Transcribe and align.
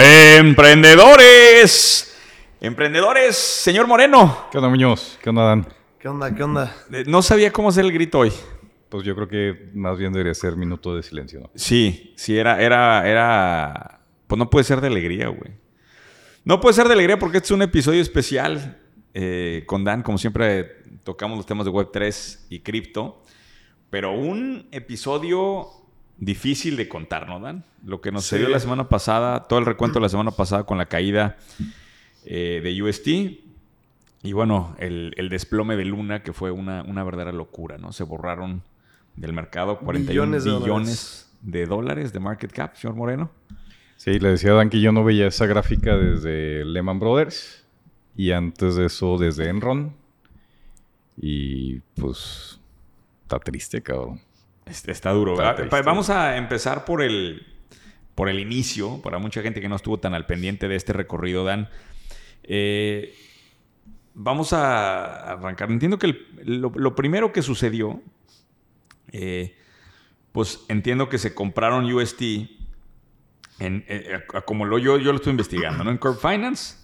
Emprendedores. 0.00 2.16
Emprendedores, 2.60 3.36
señor 3.36 3.88
Moreno. 3.88 4.46
¿Qué 4.52 4.58
onda, 4.58 4.70
Muñoz? 4.70 5.18
¿Qué 5.20 5.28
onda, 5.28 5.42
Dan? 5.42 5.66
¿Qué 5.98 6.06
onda? 6.06 6.32
¿Qué 6.32 6.42
onda? 6.44 6.72
Eh, 6.92 7.02
No 7.08 7.20
sabía 7.20 7.52
cómo 7.52 7.70
hacer 7.70 7.84
el 7.84 7.90
grito 7.90 8.20
hoy. 8.20 8.32
Pues 8.90 9.02
yo 9.02 9.16
creo 9.16 9.26
que 9.26 9.70
más 9.74 9.98
bien 9.98 10.12
debería 10.12 10.34
ser 10.34 10.54
minuto 10.54 10.94
de 10.94 11.02
silencio, 11.02 11.40
¿no? 11.40 11.50
Sí, 11.56 12.14
sí, 12.16 12.38
era, 12.38 12.62
era, 12.62 13.08
era. 13.08 14.02
Pues 14.28 14.38
no 14.38 14.48
puede 14.48 14.62
ser 14.62 14.80
de 14.80 14.86
alegría, 14.86 15.26
güey. 15.28 15.50
No 16.44 16.60
puede 16.60 16.74
ser 16.74 16.86
de 16.86 16.94
alegría 16.94 17.18
porque 17.18 17.38
este 17.38 17.46
es 17.48 17.50
un 17.50 17.62
episodio 17.62 18.00
especial 18.00 18.80
eh, 19.14 19.64
con 19.66 19.82
Dan. 19.82 20.04
Como 20.04 20.16
siempre, 20.16 20.76
tocamos 21.02 21.36
los 21.36 21.46
temas 21.46 21.66
de 21.66 21.72
Web3 21.72 22.46
y 22.50 22.60
cripto. 22.60 23.24
Pero 23.90 24.12
un 24.12 24.68
episodio 24.70 25.66
difícil 26.18 26.76
de 26.76 26.88
contar, 26.88 27.28
¿no, 27.28 27.40
Dan? 27.40 27.64
Lo 27.84 28.00
que 28.00 28.12
nos 28.12 28.24
Sí. 28.24 28.30
se 28.30 28.38
dio 28.38 28.48
la 28.48 28.60
semana 28.60 28.88
pasada, 28.88 29.44
todo 29.44 29.58
el 29.58 29.66
recuento 29.66 29.98
de 29.98 30.02
la 30.02 30.08
semana 30.08 30.30
pasada 30.32 30.64
con 30.64 30.78
la 30.78 30.86
caída 30.86 31.36
eh, 32.24 32.60
de 32.62 32.82
UST. 32.82 33.06
Y 34.22 34.32
bueno, 34.32 34.74
el, 34.78 35.14
el 35.16 35.28
desplome 35.28 35.76
de 35.76 35.84
Luna, 35.84 36.22
que 36.22 36.32
fue 36.32 36.50
una, 36.50 36.82
una 36.82 37.04
verdadera 37.04 37.32
locura, 37.32 37.78
¿no? 37.78 37.92
Se 37.92 38.02
borraron 38.04 38.62
del 39.16 39.32
mercado 39.32 39.78
41 39.78 40.10
Billones 40.10 40.44
de 40.44 40.58
billones 40.58 41.32
de 41.42 41.66
dólares 41.66 42.12
de 42.12 42.18
market 42.20 42.50
cap, 42.52 42.74
señor 42.76 42.96
Moreno. 42.96 43.30
Sí, 43.96 44.18
le 44.18 44.30
decía 44.30 44.50
a 44.52 44.54
Dan 44.54 44.70
que 44.70 44.80
yo 44.80 44.92
no 44.92 45.04
veía 45.04 45.26
esa 45.28 45.46
gráfica 45.46 45.96
desde 45.96 46.64
Lehman 46.64 46.98
Brothers 47.00 47.64
y 48.16 48.32
antes 48.32 48.74
de 48.76 48.86
eso 48.86 49.18
desde 49.18 49.48
Enron. 49.48 49.94
Y 51.16 51.80
pues 51.96 52.60
está 53.22 53.38
triste, 53.38 53.82
cabrón. 53.82 54.20
Este, 54.68 54.92
está 54.92 55.10
duro. 55.12 55.34
Está 55.62 55.82
Vamos 55.82 56.10
a 56.10 56.36
empezar 56.36 56.84
por 56.84 57.02
el, 57.02 57.46
por 58.14 58.28
el 58.28 58.38
inicio, 58.40 59.00
para 59.02 59.18
mucha 59.18 59.42
gente 59.42 59.60
que 59.60 59.68
no 59.68 59.76
estuvo 59.76 59.98
tan 59.98 60.14
al 60.14 60.26
pendiente 60.26 60.68
de 60.68 60.76
este 60.76 60.92
recorrido, 60.92 61.44
Dan. 61.44 61.68
Eh, 62.44 63.14
vamos 64.14 64.52
a 64.52 65.32
arrancar. 65.32 65.70
Entiendo 65.70 65.98
que 65.98 66.06
el- 66.06 66.60
lo, 66.60 66.72
lo 66.74 66.94
primero 66.94 67.32
que 67.32 67.42
sucedió, 67.42 68.02
eh, 69.12 69.56
pues 70.32 70.64
entiendo 70.68 71.08
que 71.08 71.18
se 71.18 71.34
compraron 71.34 71.84
UST, 71.90 72.22
en, 73.60 73.84
eh, 73.88 74.20
como 74.44 74.64
lo, 74.66 74.78
yo, 74.78 74.98
yo 74.98 75.10
lo 75.12 75.16
estoy 75.16 75.32
investigando, 75.32 75.82
¿no? 75.82 75.90
En 75.90 75.98
Corp 75.98 76.20
Finance, 76.20 76.76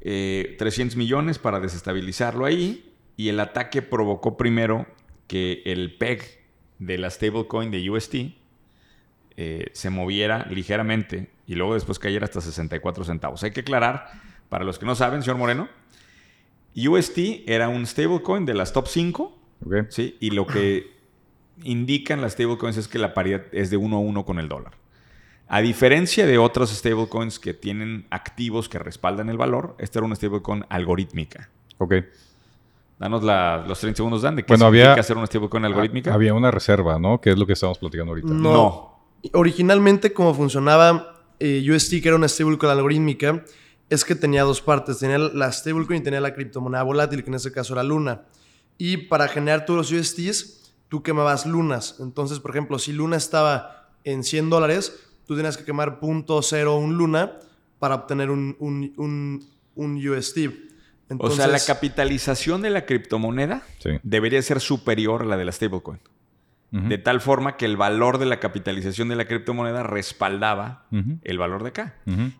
eh, 0.00 0.54
300 0.58 0.96
millones 0.96 1.38
para 1.38 1.58
desestabilizarlo 1.58 2.44
ahí, 2.44 2.92
y 3.16 3.28
el 3.28 3.40
ataque 3.40 3.82
provocó 3.82 4.36
primero 4.36 4.86
que 5.26 5.62
el 5.66 5.96
PEG 5.96 6.35
de 6.78 6.98
la 6.98 7.10
stablecoin 7.10 7.70
de 7.70 7.90
UST 7.90 8.14
eh, 9.36 9.70
se 9.72 9.90
moviera 9.90 10.46
ligeramente 10.50 11.30
y 11.46 11.54
luego 11.54 11.74
después 11.74 11.98
cayera 11.98 12.24
hasta 12.24 12.40
64 12.40 13.04
centavos. 13.04 13.42
Hay 13.42 13.50
que 13.50 13.60
aclarar, 13.60 14.10
para 14.48 14.64
los 14.64 14.78
que 14.78 14.86
no 14.86 14.94
saben, 14.94 15.22
señor 15.22 15.38
Moreno, 15.38 15.68
UST 16.74 17.18
era 17.46 17.68
un 17.68 17.86
stablecoin 17.86 18.44
de 18.44 18.54
las 18.54 18.72
top 18.72 18.88
5, 18.88 19.38
¿Ok? 19.64 19.74
¿sí? 19.88 20.16
Y 20.20 20.30
lo 20.30 20.46
que 20.46 20.96
indican 21.62 22.20
las 22.20 22.32
stablecoins 22.32 22.76
es 22.76 22.88
que 22.88 22.98
la 22.98 23.14
paridad 23.14 23.42
es 23.52 23.70
de 23.70 23.76
1 23.76 23.96
a 23.96 24.00
1 24.00 24.24
con 24.24 24.38
el 24.38 24.48
dólar. 24.48 24.74
A 25.48 25.60
diferencia 25.60 26.26
de 26.26 26.38
otras 26.38 26.70
stablecoins 26.70 27.38
que 27.38 27.54
tienen 27.54 28.06
activos 28.10 28.68
que 28.68 28.78
respaldan 28.78 29.28
el 29.28 29.36
valor, 29.36 29.76
esta 29.78 30.00
era 30.00 30.06
una 30.06 30.16
stablecoin 30.16 30.64
algorítmica. 30.68 31.50
Ok. 31.78 31.94
Danos 32.98 33.22
la- 33.22 33.64
los 33.68 33.78
30 33.78 33.96
segundos, 33.98 34.22
Dan, 34.22 34.36
de 34.36 34.42
qué 34.44 34.52
Bueno, 34.52 34.66
había- 34.66 34.94
hacer 34.94 35.16
una 35.16 35.26
stablecoin 35.26 35.64
algorítmica. 35.66 36.14
Había 36.14 36.32
una 36.34 36.50
reserva, 36.50 36.98
¿no? 36.98 37.20
Que 37.20 37.30
es 37.30 37.38
lo 37.38 37.46
que 37.46 37.52
estamos 37.52 37.78
platicando 37.78 38.12
ahorita. 38.12 38.28
No. 38.28 38.52
No. 38.52 38.96
Originalmente, 39.32 40.12
como 40.12 40.32
funcionaba 40.34 41.12
eh, 41.38 41.62
UST, 41.70 42.00
que 42.00 42.08
era 42.08 42.16
una 42.16 42.28
stablecoin 42.28 42.72
algorítmica, 42.72 43.44
es 43.90 44.04
que 44.04 44.14
tenía 44.14 44.42
dos 44.44 44.62
partes. 44.62 44.98
Tenía 44.98 45.18
la 45.18 45.52
stablecoin 45.52 46.00
y 46.00 46.04
tenía 46.04 46.20
la 46.20 46.32
criptomoneda 46.34 46.82
volátil, 46.82 47.22
que 47.22 47.28
en 47.30 47.34
este 47.34 47.52
caso 47.52 47.74
era 47.74 47.82
Luna. 47.82 48.22
Y 48.78 48.96
para 48.96 49.28
generar 49.28 49.66
todos 49.66 49.90
los 49.90 49.92
USTs, 50.00 50.72
tú 50.88 51.02
quemabas 51.02 51.44
lunas. 51.44 51.96
Entonces, 52.00 52.40
por 52.40 52.52
ejemplo, 52.52 52.78
si 52.78 52.92
Luna 52.92 53.16
estaba 53.16 53.90
en 54.04 54.24
100 54.24 54.48
dólares, 54.48 54.98
tú 55.26 55.36
tenías 55.36 55.56
que 55.58 55.64
quemar 55.64 55.98
.01 56.00 56.90
Luna 56.96 57.32
para 57.78 57.96
obtener 57.96 58.30
un, 58.30 58.56
un, 58.58 58.92
un, 58.96 59.46
un 59.74 60.08
UST. 60.08 60.38
O 61.18 61.30
sea, 61.30 61.46
la 61.46 61.60
capitalización 61.60 62.62
de 62.62 62.70
la 62.70 62.84
criptomoneda 62.84 63.62
Sí. 63.78 63.90
debería 64.02 64.42
ser 64.42 64.60
superior 64.60 65.22
a 65.22 65.24
la 65.26 65.36
de 65.36 65.44
la 65.44 65.52
stablecoin. 65.52 66.00
De 66.72 66.98
tal 66.98 67.20
forma 67.22 67.56
que 67.56 67.64
el 67.64 67.76
valor 67.78 68.18
de 68.18 68.26
la 68.26 68.38
capitalización 68.38 69.08
de 69.08 69.16
la 69.16 69.24
criptomoneda 69.24 69.82
respaldaba 69.82 70.84
el 71.22 71.38
valor 71.38 71.62
de 71.62 71.68
acá. 71.70 71.94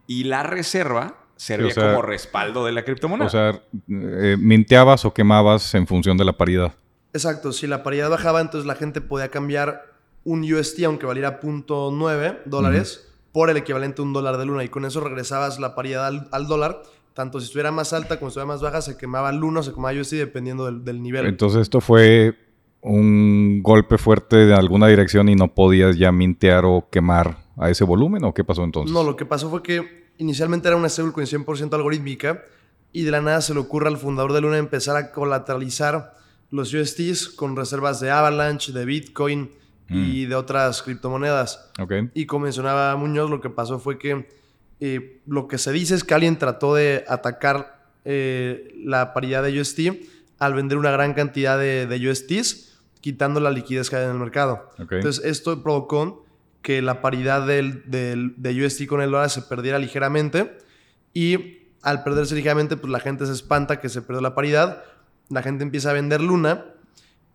Y 0.07 0.25
la 0.25 0.43
reserva 0.43 1.17
servía 1.37 1.69
o 1.69 1.71
sea- 1.71 1.89
como 1.91 2.03
respaldo 2.03 2.65
de 2.67 2.73
la 2.73 2.83
criptomoneda. 2.85 3.27
O 3.27 3.31
sea, 3.31 3.63
eh, 3.89 4.37
minteabas 4.39 5.05
o 5.05 5.15
quemabas 5.15 5.75
en 5.75 5.87
función 5.87 6.17
de 6.19 6.25
la 6.25 6.33
paridad. 6.37 6.75
Exacto, 7.15 7.53
si 7.53 7.67
la 7.67 7.83
paridad 7.83 8.11
bajaba, 8.11 8.41
entonces 8.43 8.67
la 8.67 8.75
gente 8.75 9.01
podía 9.01 9.29
cambiar 9.31 9.85
un 10.25 10.41
UST, 10.43 10.85
aunque 10.85 11.07
valiera 11.07 11.41
.9 11.41 12.41
dólares, 12.45 13.09
por 13.33 13.49
el 13.49 13.57
equivalente 13.59 14.03
a 14.03 14.05
un 14.05 14.13
dólar 14.13 14.37
de 14.39 14.45
luna. 14.47 14.65
Y 14.65 14.69
con 14.69 14.85
eso 14.85 15.01
regresabas 15.01 15.59
la 15.61 15.75
paridad 15.75 16.07
al, 16.07 16.29
al 16.33 16.47
dólar. 16.47 16.83
Tanto 17.17 17.41
si 17.41 17.47
estuviera 17.47 17.73
más 17.73 17.93
alta 17.95 18.19
como 18.19 18.31
si 18.31 18.35
estuviera 18.35 18.47
más 18.47 18.61
baja, 18.61 18.83
se 18.83 18.99
quemaba 18.99 19.33
luna 19.33 19.61
o 19.61 19.63
se 19.63 19.73
quemaba 19.73 19.99
UST 19.99 20.13
dependiendo 20.13 20.67
del, 20.67 20.85
del 20.85 21.03
nivel. 21.03 21.27
Entonces 21.27 21.63
esto 21.63 21.81
fue 21.81 22.37
un 22.83 23.63
golpe 23.63 23.97
fuerte 23.97 24.37
de 24.37 24.55
alguna 24.55 24.87
dirección 24.87 25.29
y 25.29 25.35
no 25.35 25.55
podías 25.55 25.97
ya 25.97 26.13
mintear 26.13 26.65
o 26.67 26.89
quemar 26.91 27.39
a 27.57 27.71
ese 27.71 27.85
volumen 27.85 28.23
o 28.25 28.35
qué 28.35 28.45
pasó 28.45 28.65
entonces? 28.65 28.93
No, 28.93 29.03
lo 29.03 29.17
que 29.17 29.25
pasó 29.25 29.51
fue 29.51 29.63
que 29.63 30.07
inicialmente 30.19 30.69
era 30.69 30.77
una 30.77 30.89
stablecoin 30.89 31.27
100% 31.27 31.75
algorítmica 31.75 32.45
y 32.93 33.03
de 33.03 33.11
la 33.11 33.21
nada 33.21 33.41
se 33.41 33.55
le 33.55 33.61
ocurre 33.61 33.89
al 33.89 33.97
fundador 33.97 34.33
de 34.33 34.41
Luna 34.41 34.59
empezar 34.59 34.97
a 34.97 35.11
colateralizar 35.11 36.15
los 36.51 36.73
USTs 36.73 37.29
con 37.31 37.57
reservas 37.57 37.99
de 38.01 38.11
Avalanche, 38.11 38.73
de 38.73 38.85
Bitcoin 38.85 39.51
y 39.89 40.25
de 40.25 40.35
otras 40.35 40.83
criptomonedas. 40.83 41.71
Ok. 41.81 41.93
Y 42.15 42.27
como 42.27 42.45
mencionaba 42.45 42.97
Muñoz, 42.97 43.31
lo 43.31 43.41
que 43.41 43.51
pasó 43.51 43.79
fue 43.79 43.99
que 43.99 44.29
eh, 44.81 45.21
lo 45.27 45.49
que 45.49 45.59
se 45.59 45.73
dice 45.73 45.95
es 45.95 46.05
que 46.05 46.15
alguien 46.15 46.39
trató 46.39 46.75
de 46.75 47.05
atacar 47.09 47.81
eh, 48.05 48.75
la 48.85 49.13
paridad 49.15 49.43
de 49.43 49.61
UST 49.61 49.81
al 50.39 50.55
vender 50.55 50.79
una 50.79 50.91
gran 50.91 51.15
cantidad 51.15 51.59
de, 51.59 51.87
de 51.87 52.11
USTs, 52.11 52.79
quitando 53.01 53.41
la 53.41 53.51
liquidez 53.51 53.89
que 53.91 53.97
hay 53.97 54.05
en 54.05 54.11
el 54.11 54.19
mercado. 54.19 54.71
Ok. 54.79 54.93
Entonces, 54.93 55.25
esto 55.25 55.63
provocó 55.63 56.25
que 56.63 56.83
la 56.83 57.01
paridad 57.01 57.47
del, 57.47 57.89
del- 57.91 58.35
de 58.37 58.65
UST 58.67 58.87
con 58.87 59.01
el 59.01 59.11
dólar 59.11 59.31
se 59.31 59.43
perdiera 59.43 59.79
ligeramente 59.79 60.59
y 61.15 61.59
al 61.83 62.03
perderse 62.03 62.35
ligeramente, 62.35 62.77
pues 62.77 62.91
la 62.91 62.99
gente 63.01 63.25
se 63.27 63.33
espanta 63.33 63.81
que 63.81 63.89
se 63.89 64.03
perdió 64.03 64.21
la 64.21 64.35
paridad, 64.35 64.83
la 65.31 65.43
gente 65.43 65.63
empieza 65.63 65.91
a 65.91 65.93
vender 65.93 66.21
luna, 66.21 66.65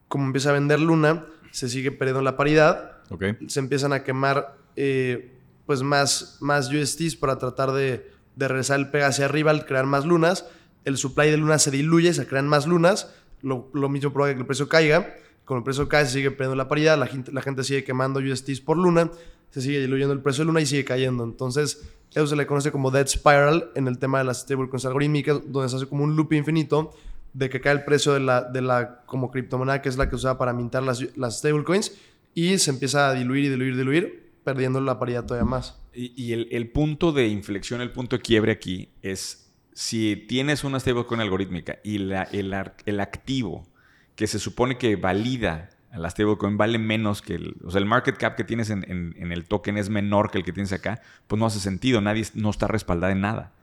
como 0.10 0.26
empieza 0.26 0.50
a 0.50 0.54
vender 0.54 0.80
luna, 0.82 1.26
se 1.52 1.70
sigue 1.70 1.92
perdiendo 1.92 2.22
la 2.22 2.36
paridad, 2.38 2.98
Ok. 3.10 3.24
se 3.48 3.60
empiezan 3.60 3.94
a 3.94 4.04
quemar 4.04 4.58
eh, 4.76 5.38
pues 5.66 5.82
más, 5.82 6.38
más 6.42 6.72
USTs 6.72 7.16
para 7.16 7.38
tratar 7.38 7.72
de, 7.72 8.12
de 8.36 8.48
regresar 8.48 8.80
el 8.80 8.90
pega 8.90 9.08
hacia 9.08 9.26
arriba 9.26 9.52
al 9.52 9.66
crear 9.66 9.86
más 9.86 10.06
lunas. 10.06 10.46
El 10.86 10.98
supply 10.98 11.30
de 11.30 11.38
lunas 11.38 11.64
se 11.64 11.72
diluye, 11.72 12.14
se 12.14 12.28
crean 12.28 12.48
más 12.48 12.68
lunas. 12.68 13.14
Lo, 13.42 13.70
lo 13.74 13.90
mismo 13.90 14.12
provoca 14.12 14.34
que 14.34 14.40
el 14.40 14.46
precio 14.46 14.68
caiga. 14.68 15.16
Con 15.46 15.58
el 15.58 15.64
precio 15.64 15.88
cae, 15.88 16.06
se 16.06 16.14
sigue 16.14 16.32
perdiendo 16.32 16.56
la 16.56 16.68
paridad. 16.68 16.98
La 16.98 17.08
gente, 17.08 17.32
la 17.32 17.42
gente 17.42 17.64
sigue 17.64 17.84
quemando 17.84 18.20
USTs 18.20 18.62
por 18.62 18.78
luna. 18.78 19.12
Se 19.50 19.62
sigue 19.62 19.80
diluyendo 19.80 20.14
el 20.14 20.22
precio 20.22 20.44
de 20.44 20.48
luna 20.48 20.62
y 20.62 20.66
sigue 20.66 20.86
cayendo. 20.86 21.24
Entonces, 21.24 21.82
eso 22.14 22.28
se 22.28 22.36
le 22.36 22.46
conoce 22.46 22.72
como 22.72 22.92
dead 22.92 23.08
spiral 23.08 23.72
en 23.76 23.88
el 23.88 23.98
tema 23.98 24.20
de 24.20 24.26
las 24.26 24.42
stablecoins 24.42 24.86
algorítmicas, 24.86 25.42
donde 25.48 25.70
se 25.70 25.78
hace 25.78 25.88
como 25.88 26.04
un 26.04 26.16
loop 26.16 26.34
infinito 26.34 26.92
de 27.34 27.50
que 27.50 27.62
cae 27.62 27.74
el 27.74 27.86
precio 27.86 28.14
de 28.14 28.20
la, 28.20 28.42
de 28.42 28.62
la 28.62 29.02
como 29.06 29.32
criptomoneda 29.32 29.82
que 29.82 29.88
es 29.88 29.98
la 29.98 30.06
que 30.06 30.12
se 30.12 30.16
usa 30.18 30.38
para 30.38 30.52
mintar 30.52 30.84
las, 30.84 31.06
las 31.16 31.40
stablecoins 31.40 31.94
y 32.34 32.58
se 32.58 32.72
empieza 32.72 33.10
a 33.10 33.14
diluir 33.14 33.46
y 33.46 33.50
diluir 33.50 33.78
diluir, 33.78 34.31
perdiendo 34.44 34.82
la 34.82 35.00
paridad 35.00 35.26
todavía 35.26 35.50
más. 35.50 35.82
Y, 35.94 36.32
el, 36.34 36.70
punto 36.72 37.12
de 37.12 37.28
inflexión, 37.28 37.82
el 37.82 37.92
punto 37.92 38.16
de 38.18 38.22
quiebre 38.22 38.52
aquí 38.54 38.90
es 39.02 39.52
si 39.74 40.16
tienes 40.28 40.64
una 40.64 40.80
stablecoin 40.80 41.22
algorítmica 41.22 41.80
y 41.84 41.98
la- 41.98 42.24
el, 42.24 42.54
el 42.86 43.00
activo 43.00 43.68
que 44.16 44.28
se 44.28 44.40
supone 44.40 44.78
que 44.78 44.96
valida 44.96 45.70
a 45.92 45.98
la 45.98 46.10
stablecoin 46.10 46.58
vale 46.58 46.78
menos 46.78 47.22
que 47.22 47.36
el, 47.36 47.56
o 47.66 47.72
sea, 47.72 47.80
el 47.80 47.86
market 47.86 48.18
cap 48.18 48.36
que 48.36 48.44
tienes 48.46 48.70
en, 48.70 48.90
en- 48.90 49.16
en 49.18 49.32
el 49.34 49.46
token 49.46 49.78
es 49.78 49.90
menor 49.90 50.32
que 50.32 50.38
el 50.38 50.46
que 50.46 50.54
tienes 50.54 50.72
acá, 50.72 51.02
pues 51.28 51.40
no 51.40 51.46
hace 51.46 51.60
sentido, 51.60 52.00
nadie 52.02 52.26
no 52.34 52.50
está 52.50 52.68
respaldada 52.68 53.12
en 53.12 53.22
nada. 53.22 53.54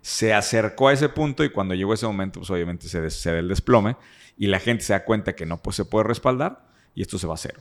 Se 0.00 0.32
acercó 0.32 0.88
a 0.88 0.92
ese 0.92 1.08
punto 1.08 1.44
y 1.44 1.50
cuando 1.50 1.74
llegó 1.74 1.92
ese 1.92 2.06
momento, 2.06 2.40
pues 2.40 2.50
obviamente 2.50 2.88
se, 2.88 3.00
des- 3.00 3.20
se 3.20 3.32
da 3.32 3.38
el 3.40 3.48
desplome 3.48 3.96
y 4.38 4.46
la 4.46 4.60
gente 4.60 4.84
se 4.84 4.92
da 4.94 5.04
cuenta 5.04 5.34
que 5.34 5.44
no 5.44 5.60
pues, 5.60 5.76
se 5.76 5.84
puede 5.84 6.04
respaldar 6.04 6.66
y 6.94 7.02
esto 7.02 7.18
se 7.18 7.26
va 7.26 7.34
a 7.34 7.38
cero. 7.38 7.60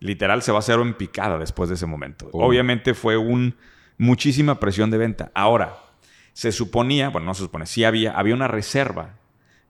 Literal 0.00 0.42
se 0.42 0.52
va 0.52 0.60
a 0.60 0.62
cero 0.62 0.82
en 0.82 0.94
picada 0.94 1.38
después 1.38 1.68
de 1.68 1.74
ese 1.74 1.86
momento. 1.86 2.28
Oh. 2.32 2.46
Obviamente 2.46 2.94
fue 2.94 3.16
un 3.16 3.56
muchísima 3.96 4.60
presión 4.60 4.90
de 4.90 4.98
venta. 4.98 5.30
Ahora, 5.34 5.76
se 6.32 6.52
suponía, 6.52 7.08
bueno, 7.08 7.26
no 7.26 7.34
se 7.34 7.42
supone, 7.42 7.66
sí 7.66 7.84
había, 7.84 8.12
había 8.12 8.34
una 8.34 8.48
reserva 8.48 9.16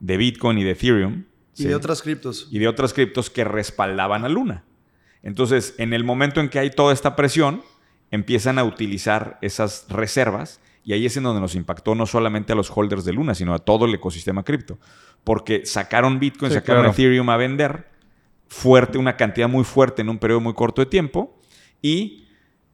de 0.00 0.16
Bitcoin 0.16 0.58
y 0.58 0.64
de 0.64 0.72
Ethereum. 0.72 1.24
Y 1.54 1.62
¿sí? 1.62 1.68
de 1.68 1.74
otras 1.74 2.02
criptos. 2.02 2.46
y 2.50 2.58
de 2.58 2.68
otras 2.68 2.92
criptos 2.92 3.30
que 3.30 3.44
respaldaban 3.44 4.24
a 4.24 4.28
Luna. 4.28 4.64
Entonces, 5.22 5.74
en 5.78 5.92
el 5.92 6.04
momento 6.04 6.40
en 6.40 6.48
que 6.48 6.58
hay 6.58 6.70
toda 6.70 6.92
esta 6.92 7.16
presión, 7.16 7.62
empiezan 8.10 8.58
a 8.58 8.64
utilizar 8.64 9.38
esas 9.42 9.86
reservas 9.88 10.60
y 10.84 10.92
ahí 10.92 11.04
es 11.04 11.16
en 11.16 11.24
donde 11.24 11.40
nos 11.40 11.54
impactó 11.54 11.94
no 11.94 12.06
solamente 12.06 12.52
a 12.52 12.56
los 12.56 12.70
holders 12.74 13.04
de 13.04 13.12
Luna, 13.12 13.34
sino 13.34 13.54
a 13.54 13.58
todo 13.58 13.84
el 13.84 13.94
ecosistema 13.94 14.44
cripto. 14.44 14.78
Porque 15.24 15.66
sacaron 15.66 16.18
Bitcoin, 16.20 16.50
Sí, 16.50 16.54
sacaron 16.58 16.82
claro. 16.84 16.92
Ethereum 16.94 17.28
a 17.28 17.36
vender 17.36 17.87
fuerte, 18.48 18.98
una 18.98 19.16
cantidad 19.16 19.48
muy 19.48 19.64
fuerte 19.64 20.02
en 20.02 20.08
un 20.08 20.18
periodo 20.18 20.40
muy 20.40 20.54
corto 20.54 20.82
de 20.82 20.86
tiempo 20.86 21.38
y 21.82 22.24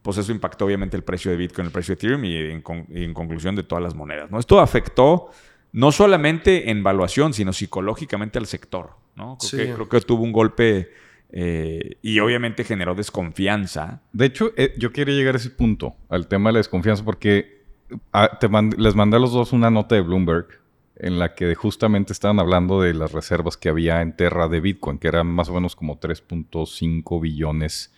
pues 0.01 0.17
eso 0.17 0.31
impactó 0.31 0.65
obviamente 0.65 0.95
el 0.95 1.03
precio 1.03 1.31
de 1.31 1.37
Bitcoin, 1.37 1.65
el 1.67 1.71
precio 1.71 1.93
de 1.93 1.99
Ethereum 1.99 2.25
y 2.25 2.35
en, 2.37 2.61
con- 2.61 2.85
y 2.89 3.03
en 3.03 3.13
conclusión 3.13 3.55
de 3.55 3.63
todas 3.63 3.83
las 3.83 3.95
monedas. 3.95 4.29
¿no? 4.31 4.39
Esto 4.39 4.59
afectó 4.59 5.29
no 5.71 5.91
solamente 5.91 6.69
en 6.69 6.83
valuación, 6.83 7.33
sino 7.33 7.51
psicológicamente 7.53 8.37
al 8.39 8.45
sector. 8.45 8.91
¿no? 9.15 9.37
Creo, 9.39 9.49
Sí. 9.49 9.57
que, 9.57 9.73
creo 9.73 9.89
que 9.89 10.01
tuvo 10.01 10.23
un 10.23 10.31
golpe 10.31 10.91
eh, 11.31 11.97
y 12.01 12.19
obviamente 12.19 12.63
generó 12.63 12.93
desconfianza. 12.95 14.01
De 14.13 14.25
hecho, 14.27 14.53
eh, 14.57 14.73
yo 14.77 14.91
quería 14.93 15.15
llegar 15.15 15.35
a 15.35 15.37
ese 15.39 15.49
punto, 15.49 15.95
al 16.07 16.27
tema 16.27 16.49
de 16.49 16.53
la 16.53 16.59
desconfianza, 16.59 17.03
porque 17.03 17.63
ah, 18.13 18.37
te 18.39 18.47
mand- 18.47 18.77
les 18.77 18.95
mandé 18.95 19.17
a 19.17 19.19
los 19.19 19.33
dos 19.33 19.51
una 19.53 19.69
nota 19.71 19.95
de 19.95 20.01
Bloomberg 20.01 20.47
en 20.97 21.19
la 21.19 21.35
que 21.35 21.53
justamente 21.55 22.13
estaban 22.13 22.39
hablando 22.39 22.81
de 22.81 22.93
las 22.93 23.11
reservas 23.11 23.57
que 23.57 23.69
había 23.69 24.01
en 24.01 24.15
Terra 24.15 24.47
de 24.47 24.61
Bitcoin, 24.61 24.97
que 24.97 25.07
eran 25.07 25.27
más 25.27 25.49
o 25.49 25.53
menos 25.53 25.75
como 25.75 25.99
3.5 25.99 27.21
billones 27.21 27.93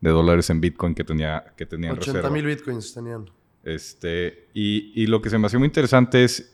de 0.00 0.10
dólares 0.10 0.50
en 0.50 0.60
Bitcoin 0.60 0.94
que 0.94 1.04
tenía 1.04 1.54
que 1.56 1.64
tenían 1.66 1.92
80 1.92 2.12
reserva. 2.12 2.30
mil 2.34 2.44
bitcoins 2.44 2.92
tenían. 2.92 3.30
Este, 3.62 4.48
y, 4.52 4.92
y 5.00 5.06
lo 5.06 5.22
que 5.22 5.30
se 5.30 5.38
me 5.38 5.46
hacía 5.46 5.60
muy 5.60 5.66
interesante 5.66 6.24
es 6.24 6.52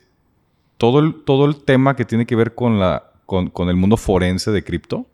todo 0.76 1.00
el, 1.00 1.24
todo 1.24 1.46
el 1.46 1.64
tema 1.64 1.96
que 1.96 2.04
tiene 2.04 2.26
que 2.26 2.36
ver 2.36 2.54
con, 2.54 2.78
la, 2.78 3.12
con, 3.26 3.50
con 3.50 3.68
el 3.68 3.76
mundo 3.76 3.96
forense 3.96 4.50
de 4.50 4.62
cripto. 4.62 5.06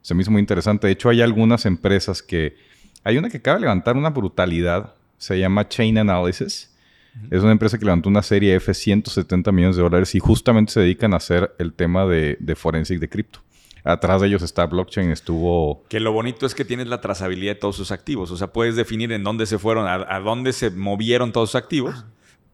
Se 0.00 0.14
me 0.14 0.22
hizo 0.22 0.30
muy 0.30 0.40
interesante. 0.40 0.86
De 0.86 0.92
hecho, 0.92 1.08
hay 1.08 1.20
algunas 1.20 1.66
empresas 1.66 2.22
que... 2.22 2.56
Hay 3.04 3.18
una 3.18 3.28
que 3.28 3.38
acaba 3.38 3.56
de 3.56 3.62
levantar 3.62 3.96
una 3.96 4.10
brutalidad. 4.10 4.94
Se 5.18 5.38
llama 5.38 5.68
Chain 5.68 5.98
Analysis. 5.98 6.71
Es 7.30 7.42
una 7.42 7.52
empresa 7.52 7.78
que 7.78 7.84
levantó 7.84 8.08
una 8.08 8.22
serie 8.22 8.54
F 8.56 8.72
170 8.72 9.52
millones 9.52 9.76
de 9.76 9.82
dólares 9.82 10.14
y 10.14 10.18
justamente 10.18 10.72
se 10.72 10.80
dedican 10.80 11.12
a 11.14 11.18
hacer 11.18 11.54
el 11.58 11.72
tema 11.74 12.06
de, 12.06 12.36
de 12.40 12.54
forensic 12.54 12.98
de 13.00 13.08
cripto. 13.08 13.40
Atrás 13.84 14.20
de 14.20 14.28
ellos 14.28 14.42
está 14.42 14.64
blockchain, 14.66 15.10
estuvo... 15.10 15.82
Que 15.88 15.98
lo 16.00 16.12
bonito 16.12 16.46
es 16.46 16.54
que 16.54 16.64
tienes 16.64 16.86
la 16.86 17.00
trazabilidad 17.00 17.54
de 17.54 17.60
todos 17.60 17.76
sus 17.76 17.90
activos. 17.90 18.30
O 18.30 18.36
sea, 18.36 18.52
puedes 18.52 18.76
definir 18.76 19.10
en 19.12 19.24
dónde 19.24 19.44
se 19.46 19.58
fueron, 19.58 19.86
a, 19.88 19.94
a 20.08 20.20
dónde 20.20 20.52
se 20.52 20.70
movieron 20.70 21.32
todos 21.32 21.50
sus 21.50 21.56
activos. 21.60 22.04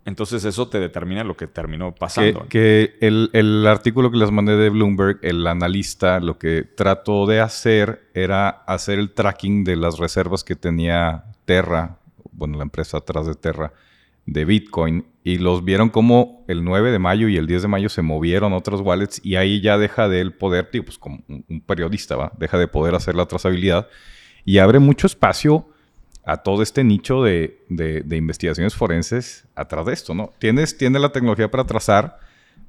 Entonces 0.06 0.42
eso 0.46 0.68
te 0.68 0.80
determina 0.80 1.22
lo 1.22 1.36
que 1.36 1.46
terminó 1.46 1.92
Que, 1.92 1.98
pasando. 2.00 2.46
que 2.48 2.96
el, 3.02 3.28
el 3.34 3.66
artículo 3.66 4.10
que 4.10 4.16
les 4.16 4.30
mandé 4.30 4.56
de 4.56 4.70
Bloomberg, 4.70 5.18
el 5.20 5.46
analista, 5.46 6.18
lo 6.18 6.38
que 6.38 6.62
trató 6.62 7.26
de 7.26 7.40
hacer 7.40 8.08
era 8.14 8.48
hacer 8.48 8.98
el 8.98 9.10
tracking 9.12 9.64
de 9.64 9.76
las 9.76 9.98
reservas 9.98 10.44
que 10.44 10.56
tenía 10.56 11.24
Terra, 11.44 11.98
bueno, 12.32 12.56
la 12.56 12.62
empresa 12.62 12.96
atrás 12.96 13.26
de 13.26 13.34
Terra, 13.34 13.74
de 14.30 14.44
Bitcoin, 14.44 15.06
y 15.24 15.38
los 15.38 15.64
vieron 15.64 15.88
como 15.88 16.44
el 16.48 16.64
9 16.64 16.90
de 16.92 16.98
mayo 16.98 17.28
y 17.28 17.36
el 17.36 17.46
10 17.46 17.62
de 17.62 17.68
mayo 17.68 17.88
se 17.88 18.02
movieron 18.02 18.52
otros 18.52 18.80
wallets, 18.82 19.20
y 19.24 19.36
ahí 19.36 19.60
ya 19.60 19.78
deja 19.78 20.08
de 20.08 20.20
él 20.20 20.32
poder, 20.32 20.70
tío, 20.70 20.84
pues 20.84 20.98
como 20.98 21.20
un, 21.28 21.60
periodista, 21.62 22.16
¿va? 22.16 22.32
Deja 22.38 22.58
de 22.58 22.68
poder 22.68 22.94
hacer 22.94 23.14
la 23.14 23.26
trazabilidad, 23.26 23.88
y 24.44 24.58
abre 24.58 24.78
mucho 24.78 25.06
espacio 25.06 25.66
a 26.24 26.38
todo 26.38 26.62
este 26.62 26.84
nicho 26.84 27.22
de, 27.22 27.64
de- 27.70 28.02
de 28.02 28.16
investigaciones 28.16 28.74
forenses 28.74 29.46
atrás 29.54 29.86
de 29.86 29.94
esto, 29.94 30.14
¿no? 30.14 30.32
Tienes, 30.38 30.76
tienes 30.76 31.00
la 31.00 31.10
tecnología 31.10 31.50
para 31.50 31.64
trazar, 31.64 32.18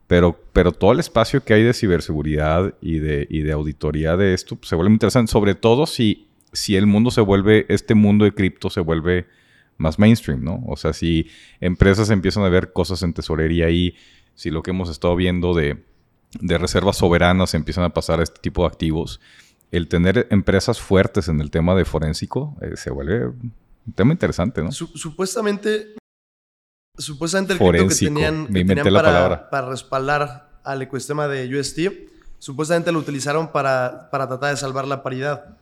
pero, 0.07 0.39
pero 0.53 0.71
todo 0.71 0.93
el 0.93 0.99
espacio 0.99 1.43
que 1.43 1.53
hay 1.53 1.63
de 1.63 1.73
ciberseguridad 1.73 2.73
y 2.81 2.99
de, 2.99 3.27
y 3.29 3.41
de 3.41 3.51
auditoría 3.51 4.15
de 4.17 4.33
esto 4.33 4.55
pues, 4.55 4.69
se 4.69 4.75
vuelve 4.75 4.89
muy 4.89 4.95
interesante, 4.95 5.31
sobre 5.31 5.55
todo 5.55 5.85
si, 5.85 6.27
si 6.53 6.77
el 6.77 6.87
mundo 6.87 7.11
se 7.11 7.21
vuelve, 7.21 7.65
este 7.69 7.95
mundo 7.95 8.23
de 8.25 8.31
cripto 8.33 8.69
se 8.69 8.79
vuelve 8.79 9.27
más 9.79 9.97
mainstream, 9.97 10.43
¿no? 10.43 10.63
O 10.67 10.77
sea, 10.77 10.93
si 10.93 11.27
empresas 11.59 12.11
empiezan 12.11 12.43
a 12.43 12.49
ver 12.49 12.71
cosas 12.73 13.01
en 13.01 13.13
tesorería 13.13 13.65
ahí, 13.65 13.95
si 14.35 14.51
lo 14.51 14.61
que 14.61 14.69
hemos 14.69 14.89
estado 14.89 15.15
viendo 15.15 15.55
de, 15.55 15.83
de 16.39 16.57
reservas 16.59 16.97
soberanas 16.97 17.53
empiezan 17.55 17.83
a 17.85 17.89
pasar 17.89 18.19
a 18.19 18.23
este 18.23 18.39
tipo 18.39 18.61
de 18.61 18.67
activos, 18.67 19.19
el 19.71 19.87
tener 19.87 20.27
empresas 20.29 20.79
fuertes 20.79 21.27
en 21.27 21.41
el 21.41 21.49
tema 21.49 21.73
de 21.75 21.85
forénsico 21.85 22.55
eh, 22.61 22.75
se 22.75 22.91
vuelve 22.91 23.25
un 23.27 23.53
tema 23.95 24.11
interesante, 24.13 24.61
¿no? 24.63 24.71
Su- 24.71 24.87
supuestamente, 24.95 25.95
supuestamente 26.97 27.53
el 27.53 27.59
cripto 27.59 27.71
que 27.71 27.77
Forénsico. 27.79 28.13
tenían, 28.13 28.45
que 28.47 28.51
Me 28.51 28.59
inventé 28.61 28.83
tenían 28.83 28.93
la 28.93 29.01
para, 29.01 29.49
para 29.49 29.69
respaldar 29.69 30.49
al 30.63 30.81
ecosistema 30.81 31.27
de 31.27 31.57
UST, 31.57 31.79
supuestamente 32.37 32.91
lo 32.91 32.99
utilizaron 32.99 33.51
para, 33.51 34.09
para 34.11 34.27
tratar 34.27 34.51
de 34.51 34.57
salvar 34.57 34.87
la 34.87 35.03
paridad. 35.03 35.57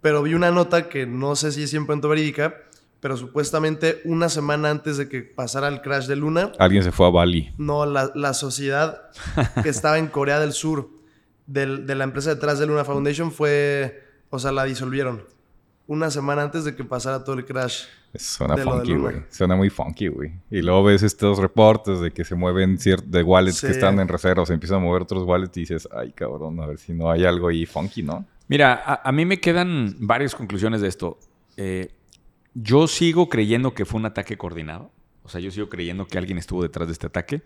Pero 0.00 0.22
vi 0.22 0.34
una 0.34 0.50
nota 0.50 0.88
que 0.88 1.06
no 1.06 1.34
sé 1.36 1.50
si 1.52 1.64
es 1.64 1.74
100% 1.74 2.08
verídica, 2.08 2.54
pero 3.00 3.16
supuestamente 3.16 4.00
una 4.04 4.28
semana 4.28 4.70
antes 4.70 4.96
de 4.96 5.08
que 5.08 5.22
pasara 5.22 5.68
el 5.68 5.80
crash 5.82 6.06
de 6.06 6.16
Luna, 6.16 6.52
Alguien 6.58 6.82
se 6.82 6.92
fue 6.92 7.06
a 7.06 7.10
Bali. 7.10 7.52
no, 7.58 7.86
la, 7.86 8.10
la 8.14 8.34
sociedad 8.34 9.02
que 9.62 9.68
estaba 9.68 9.98
en 9.98 10.08
Corea 10.08 10.40
del 10.40 10.52
Sur 10.52 10.90
del- 11.46 11.86
de 11.86 11.94
la 11.94 12.04
empresa 12.04 12.34
detrás 12.34 12.58
de 12.58 12.66
Luna 12.66 12.84
Foundation 12.84 13.30
fue, 13.32 14.02
o 14.30 14.38
sea, 14.38 14.52
la 14.52 14.64
disolvieron. 14.64 15.24
Una 15.86 16.10
semana 16.10 16.42
antes 16.42 16.64
de 16.64 16.76
que 16.76 16.84
pasara 16.84 17.24
todo 17.24 17.36
el 17.36 17.46
crash. 17.46 17.84
Suena 18.14 18.56
De 18.56 18.62
funky, 18.62 18.94
güey. 18.94 19.16
Suena 19.30 19.56
muy 19.56 19.70
funky, 19.70 20.08
güey. 20.08 20.32
Y 20.50 20.60
luego 20.60 20.84
ves 20.84 21.02
estos 21.02 21.38
reportes 21.38 22.00
de 22.00 22.10
que 22.10 22.24
se 22.24 22.34
mueven 22.34 22.78
ciertos 22.78 23.10
de 23.10 23.22
wallets 23.22 23.60
que 23.62 23.68
están 23.68 23.98
en 24.00 24.06
reserva, 24.08 24.44
se 24.44 24.52
empiezan 24.52 24.78
a 24.78 24.80
mover 24.80 25.02
otros 25.02 25.24
wallets 25.24 25.56
y 25.56 25.60
dices, 25.60 25.88
ay, 25.96 26.12
cabrón, 26.12 26.60
a 26.60 26.66
ver 26.66 26.78
si 26.78 26.92
no 26.92 27.10
hay 27.10 27.24
algo 27.24 27.48
ahí 27.48 27.64
funky, 27.64 28.02
¿no? 28.02 28.26
Mira, 28.48 28.82
a, 28.84 29.08
a 29.08 29.12
mí 29.12 29.24
me 29.24 29.40
quedan 29.40 29.94
varias 30.00 30.34
conclusiones 30.34 30.82
de 30.82 30.88
esto. 30.88 31.18
Eh, 31.56 31.90
yo 32.60 32.88
sigo 32.88 33.28
creyendo 33.28 33.74
que 33.74 33.84
fue 33.84 34.00
un 34.00 34.06
ataque 34.06 34.36
coordinado. 34.36 34.90
O 35.22 35.28
sea, 35.28 35.40
yo 35.40 35.50
sigo 35.50 35.68
creyendo 35.68 36.06
que 36.06 36.18
alguien 36.18 36.38
estuvo 36.38 36.62
detrás 36.62 36.88
de 36.88 36.92
este 36.92 37.06
ataque. 37.06 37.42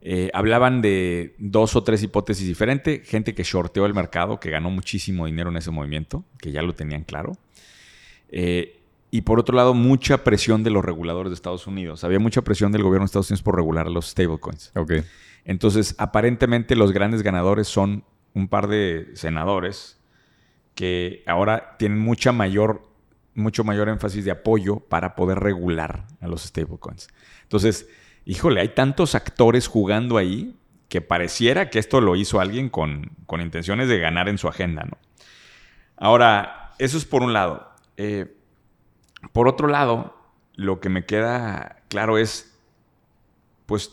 Eh, 0.00 0.30
hablaban 0.34 0.82
de 0.82 1.34
dos 1.38 1.76
o 1.76 1.84
tres 1.84 2.02
hipótesis 2.02 2.46
diferentes. 2.46 3.06
Gente 3.08 3.34
que 3.34 3.42
shorteó 3.42 3.86
el 3.86 3.94
mercado, 3.94 4.40
que 4.40 4.50
ganó 4.50 4.70
muchísimo 4.70 5.26
dinero 5.26 5.50
en 5.50 5.56
ese 5.56 5.70
movimiento, 5.70 6.24
que 6.38 6.50
ya 6.50 6.62
lo 6.62 6.74
tenían 6.74 7.04
claro. 7.04 7.36
Eh, 8.28 8.80
y 9.10 9.20
por 9.20 9.38
otro 9.38 9.54
lado, 9.54 9.74
mucha 9.74 10.24
presión 10.24 10.64
de 10.64 10.70
los 10.70 10.84
reguladores 10.84 11.30
de 11.30 11.34
Estados 11.34 11.66
Unidos. 11.66 12.02
Había 12.02 12.18
mucha 12.18 12.42
presión 12.42 12.72
del 12.72 12.82
gobierno 12.82 13.04
de 13.04 13.06
Estados 13.06 13.30
Unidos 13.30 13.42
por 13.42 13.56
regular 13.56 13.88
los 13.90 14.08
stablecoins. 14.08 14.72
Ok. 14.74 14.92
Entonces, 15.44 15.94
aparentemente 15.98 16.76
los 16.76 16.92
grandes 16.92 17.22
ganadores 17.22 17.68
son 17.68 18.04
un 18.32 18.48
par 18.48 18.68
de 18.68 19.10
senadores 19.14 20.00
que 20.74 21.22
ahora 21.26 21.76
tienen 21.78 21.98
mucha 21.98 22.32
mayor, 22.32 22.88
mucho 23.34 23.64
mayor 23.64 23.88
énfasis 23.88 24.24
de 24.24 24.30
apoyo 24.30 24.80
para 24.80 25.14
poder 25.14 25.38
regular 25.40 26.06
a 26.20 26.28
los 26.28 26.42
stablecoins. 26.42 27.08
Entonces, 27.42 27.88
híjole, 28.24 28.60
hay 28.60 28.68
tantos 28.68 29.14
actores 29.14 29.66
jugando 29.66 30.18
ahí 30.18 30.56
que 30.88 31.00
pareciera 31.00 31.70
que 31.70 31.78
esto 31.78 32.00
lo 32.00 32.16
hizo 32.16 32.40
alguien 32.40 32.68
con, 32.68 33.12
con 33.26 33.40
intenciones 33.40 33.88
de 33.88 33.98
ganar 33.98 34.28
en 34.28 34.38
su 34.38 34.48
agenda, 34.48 34.84
¿no? 34.84 34.98
Ahora, 35.96 36.72
eso 36.78 36.98
es 36.98 37.04
por 37.04 37.22
un 37.22 37.32
lado. 37.32 37.70
Eh, 37.96 38.36
por 39.32 39.48
otro 39.48 39.68
lado, 39.68 40.16
lo 40.54 40.80
que 40.80 40.88
me 40.88 41.06
queda 41.06 41.82
claro 41.88 42.18
es, 42.18 42.58
pues 43.66 43.92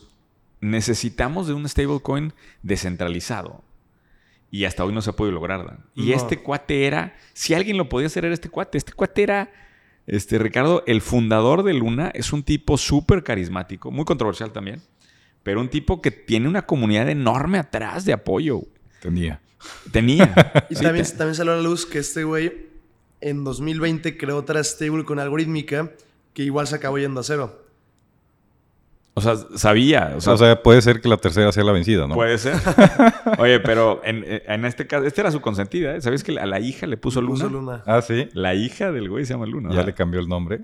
necesitamos 0.59 1.47
de 1.47 1.53
un 1.53 1.67
stablecoin 1.69 2.33
descentralizado. 2.63 3.63
Y 4.51 4.65
hasta 4.65 4.83
hoy 4.83 4.93
no 4.93 5.01
se 5.01 5.11
ha 5.11 5.13
podido 5.13 5.33
lograr. 5.33 5.65
Dan. 5.65 5.85
Y 5.95 6.09
No. 6.09 6.15
este 6.15 6.41
cuate 6.41 6.87
era, 6.87 7.15
si 7.33 7.53
alguien 7.53 7.77
lo 7.77 7.87
podía 7.89 8.07
hacer, 8.07 8.25
era 8.25 8.33
este 8.33 8.49
cuate. 8.49 8.77
Este 8.77 8.93
cuate 8.93 9.23
era, 9.23 9.51
este 10.07 10.39
Ricardo, 10.39 10.83
el 10.87 11.01
fundador 11.01 11.63
de 11.63 11.73
Luna. 11.73 12.11
Es 12.13 12.33
un 12.33 12.41
tipo 12.43 12.77
súper 12.77 13.23
carismático, 13.23 13.91
muy 13.91 14.05
controversial 14.05 14.51
también. 14.51 14.81
Pero 15.43 15.61
un 15.61 15.69
tipo 15.69 16.01
que 16.01 16.11
tiene 16.11 16.47
una 16.47 16.65
comunidad 16.65 17.07
enorme 17.09 17.59
atrás 17.59 18.05
de 18.05 18.13
apoyo. 18.13 18.61
Tenía. 19.01 19.39
Tenía. 19.91 20.33
Y 20.69 20.75
Sí, 20.75 20.83
también, 20.83 21.05
también 21.17 21.35
salió 21.35 21.53
a 21.53 21.57
la 21.57 21.61
luz 21.61 21.85
que 21.85 21.99
este 21.99 22.23
güey 22.23 22.67
en 23.21 23.43
2020 23.43 24.17
creó 24.17 24.37
otra 24.37 24.63
stable 24.63 25.05
con 25.05 25.19
algorítmica 25.19 25.91
que 26.33 26.43
igual 26.43 26.67
se 26.67 26.75
acabó 26.75 26.97
yendo 26.97 27.19
a 27.19 27.23
cero. 27.23 27.65
O 29.15 29.21
sea, 29.21 29.35
sabía. 29.55 30.13
O 30.15 30.21
sea, 30.21 30.33
O 30.33 30.37
sea, 30.37 30.61
puede 30.63 30.81
ser 30.81 31.01
que 31.01 31.09
la 31.09 31.17
tercera 31.17 31.51
sea 31.51 31.63
la 31.63 31.71
vencida, 31.73 32.07
¿no? 32.07 32.15
Puede 32.15 32.37
ser. 32.37 32.55
Oye, 33.37 33.59
pero 33.59 33.99
en, 34.03 34.23
en 34.27 34.65
este 34.65 34.87
caso, 34.87 35.05
esta 35.05 35.21
era 35.21 35.31
su 35.31 35.41
consentida, 35.41 35.95
¿eh? 35.95 36.01
¿Sabes 36.01 36.23
que 36.23 36.39
a 36.39 36.45
la 36.45 36.59
hija 36.59 36.87
le 36.87 36.95
puso 36.95 37.21
Luna? 37.21 37.33
Puso 37.33 37.49
Luna. 37.49 37.83
Ah, 37.85 38.01
sí. 38.01 38.29
La 38.33 38.53
hija 38.55 38.91
del 38.91 39.09
güey 39.09 39.25
se 39.25 39.33
llama 39.33 39.45
Luna. 39.45 39.69
Ya 39.69 39.75
¿verdad? 39.77 39.87
le 39.87 39.93
cambió 39.93 40.19
el 40.21 40.27
nombre. 40.29 40.61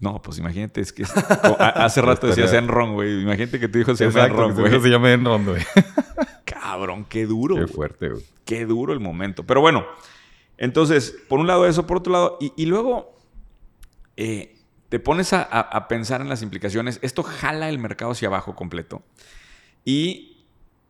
No, 0.00 0.20
pues 0.20 0.38
imagínate, 0.38 0.80
es 0.82 0.92
que 0.92 1.04
es- 1.04 1.12
hace 1.58 2.02
rato 2.02 2.26
decías 2.26 2.52
Enron, 2.52 2.92
güey. 2.94 3.22
Imagínate 3.22 3.58
que 3.58 3.68
tu 3.68 3.78
hijo 3.78 3.94
se 3.96 4.04
llama 4.06 4.20
Exacto, 4.20 4.44
Enron, 4.50 4.60
güey. 4.70 4.80
se 4.82 4.88
llama 4.90 5.12
Enron, 5.12 5.44
güey. 5.46 5.62
Cabrón, 6.44 7.06
qué 7.08 7.24
duro. 7.26 7.56
Qué 7.56 7.66
fuerte, 7.66 8.08
güey. 8.10 8.22
Qué 8.44 8.66
duro 8.66 8.92
el 8.92 9.00
momento. 9.00 9.44
Pero 9.44 9.60
bueno, 9.62 9.86
entonces, 10.58 11.16
por 11.28 11.38
un 11.40 11.46
lado 11.46 11.66
eso, 11.66 11.86
por 11.86 11.98
otro 11.98 12.12
lado, 12.12 12.38
y, 12.40 12.52
y 12.56 12.66
luego 12.66 13.16
eh, 14.16 14.53
te 14.94 15.00
pones 15.00 15.32
a, 15.32 15.88
pensar 15.88 16.20
en 16.20 16.28
las 16.28 16.42
implicaciones. 16.42 17.00
Esto 17.02 17.24
jala 17.24 17.68
el 17.68 17.80
mercado 17.80 18.12
hacia 18.12 18.28
abajo 18.28 18.54
completo. 18.54 19.02
Y 19.84 20.44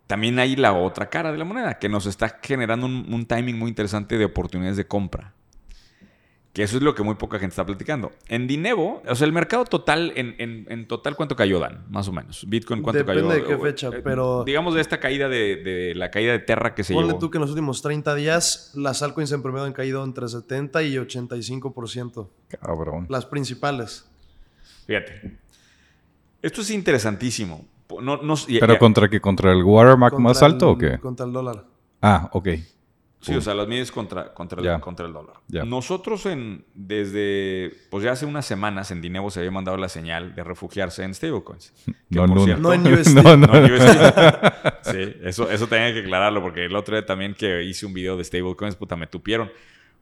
también 0.06 0.38
hay 0.38 0.56
la 0.56 0.74
otra 0.74 1.08
cara 1.08 1.32
de 1.32 1.38
la 1.38 1.46
moneda, 1.46 1.78
que 1.78 1.88
nos 1.88 2.04
está 2.04 2.38
generando 2.42 2.84
un 2.84 3.24
timing 3.24 3.58
muy 3.58 3.70
interesante 3.70 4.18
de 4.18 4.26
oportunidades 4.26 4.76
de 4.76 4.86
compra. 4.86 5.32
Que 6.54 6.62
eso 6.62 6.76
es 6.76 6.82
lo 6.84 6.94
que 6.94 7.02
muy 7.02 7.16
poca 7.16 7.38
gente 7.40 7.50
está 7.52 7.66
platicando. 7.66 8.12
En 8.28 8.46
Dinevo, 8.46 9.02
o 9.08 9.14
sea, 9.16 9.26
el 9.26 9.32
mercado 9.32 9.64
total, 9.64 10.12
en, 10.14 10.36
en, 10.38 10.66
en 10.70 10.86
total, 10.86 11.16
¿cuánto 11.16 11.34
cayó, 11.34 11.58
Dan? 11.58 11.84
Más 11.90 12.06
o 12.06 12.12
menos. 12.12 12.44
Bitcoin, 12.48 12.80
¿cuánto 12.80 12.98
Depende 12.98 13.22
cayó? 13.28 13.34
de 13.34 13.44
qué 13.44 13.58
fecha, 13.58 13.88
Eh, 13.88 14.00
pero- 14.04 14.44
Digamos 14.44 14.72
de 14.74 14.80
esta 14.80 15.00
caída 15.00 15.28
de, 15.28 15.56
de 15.56 15.94
la 15.96 16.12
caída 16.12 16.30
de 16.30 16.38
Terra 16.38 16.72
que 16.76 16.84
se 16.84 16.94
Ponle 16.94 17.08
llevó. 17.08 17.18
tú 17.18 17.28
que 17.30 17.38
en 17.38 17.42
los 17.42 17.50
últimos 17.50 17.82
30 17.82 18.14
días 18.14 18.70
las 18.76 19.02
altcoins 19.02 19.32
en 19.32 19.42
promedio 19.42 19.64
han 19.66 19.72
caído 19.72 20.04
entre 20.04 20.28
70 20.28 20.80
y 20.84 20.94
85%. 20.96 22.28
Cabrón. 22.60 23.06
Las 23.08 23.26
principales. 23.26 24.08
Fíjate. 24.86 25.36
Esto 26.40 26.60
es 26.60 26.70
interesantísimo. 26.70 27.66
No, 28.00 28.18
no, 28.22 28.34
y- 28.46 28.60
¿Pero 28.60 28.78
contra 28.78 29.08
qué? 29.08 29.20
¿Contra 29.20 29.50
el 29.52 29.64
watermark 29.64 30.12
Contra 30.14 30.28
más 30.30 30.40
alto 30.42 30.66
el- 30.70 30.74
o 30.74 30.78
qué? 30.78 30.98
Contra 31.00 31.26
el 31.26 31.32
dólar. 31.32 31.64
Ah, 32.00 32.28
ok. 32.32 32.48
Sí, 33.24 33.34
o 33.34 33.40
sea, 33.40 33.54
las 33.54 33.66
mides 33.66 33.90
contra, 33.90 34.32
contra, 34.34 34.60
el, 34.74 34.80
contra 34.80 35.06
el 35.06 35.12
dólar. 35.12 35.36
Ya. 35.48 35.64
Nosotros 35.64 36.26
en, 36.26 36.64
desde, 36.74 37.72
pues 37.90 38.04
ya 38.04 38.12
hace 38.12 38.26
unas 38.26 38.44
semanas 38.46 38.90
en 38.90 39.00
Dinevo 39.00 39.30
se 39.30 39.40
había 39.40 39.50
mandado 39.50 39.76
la 39.76 39.88
señal 39.88 40.34
de 40.34 40.44
refugiarse 40.44 41.02
en 41.04 41.14
stablecoins. 41.14 41.72
No, 42.10 42.26
no, 42.28 42.44
cierto- 42.44 42.62
No 42.62 42.72
en 42.72 42.86
USD. 42.94 43.14
no, 43.22 43.36
no. 43.36 43.46
No, 43.48 43.56
en 43.56 43.72
USD. 43.72 43.98
sí, 44.82 45.16
eso, 45.24 45.50
eso 45.50 45.66
tenía 45.66 45.92
que 45.92 46.00
aclararlo 46.00 46.40
porque 46.42 46.64
el 46.66 46.76
otro 46.76 46.94
día 46.96 47.04
también 47.04 47.34
que 47.34 47.64
hice 47.64 47.86
un 47.86 47.92
video 47.94 48.16
de 48.16 48.22
stablecoins, 48.24 48.76
puta, 48.76 48.94
me 48.96 49.06
tupieron. 49.08 49.50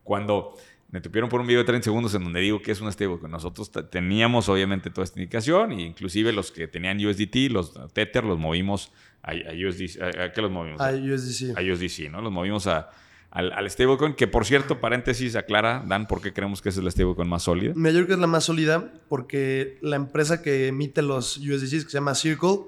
Cuando 0.02 0.55
me 0.91 1.00
tupieron 1.00 1.31
por 1.31 1.41
un 1.41 1.47
video 1.47 1.61
de 1.61 1.64
30 1.64 1.85
segundos 1.85 2.14
en 2.14 2.23
donde 2.25 2.41
digo 2.41 2.61
que 2.61 2.71
es 2.73 2.81
una 2.83 2.93
stablecoin. 2.93 3.31
Nosotros 3.33 3.71
teníamos 3.91 4.49
obviamente 4.50 4.91
toda 4.91 5.05
esta 5.05 5.19
indicación 5.21 5.73
e 5.73 5.83
inclusive 5.83 6.33
los 6.33 6.52
que 6.52 6.69
tenían 6.69 6.99
USDT, 7.05 7.50
los 7.50 7.73
Tether, 7.95 8.25
los 8.25 8.38
movimos 8.38 8.93
a, 9.23 9.31
a 9.31 9.35
USDC. 9.69 10.02
¿A, 10.02 10.25
a 10.25 10.33
qué 10.33 10.43
los 10.43 10.50
movimos? 10.50 10.81
A 10.83 10.91
USDC. 10.91 11.57
a 11.57 11.62
USDC, 11.62 12.11
¿no? 12.11 12.21
Los 12.21 12.31
movimos 12.33 12.67
a, 12.67 12.91
al, 13.33 13.51
al 13.53 13.71
stablecoin, 13.71 14.12
que 14.12 14.29
por 14.29 14.45
cierto, 14.45 14.79
paréntesis, 14.79 15.37
aclara, 15.37 15.83
Dan, 15.87 16.07
¿por 16.07 16.21
qué 16.21 16.35
creemos 16.35 16.61
que 16.61 16.69
es 16.69 16.77
la 16.77 16.91
stablecoin 16.91 17.27
más 17.27 17.45
sólida? 17.45 17.73
Mira, 17.75 17.91
yo 17.91 17.97
creo 18.01 18.07
que 18.09 18.12
es 18.12 18.19
la 18.19 18.27
más 18.27 18.45
sólida 18.45 18.93
porque 19.09 19.79
la 19.81 19.97
empresa 19.97 20.43
que 20.43 20.69
emite 20.69 21.01
los 21.01 21.39
USDCs, 21.39 21.85
que 21.85 21.91
se 21.91 21.97
llama 21.99 22.15
Circle, 22.15 22.59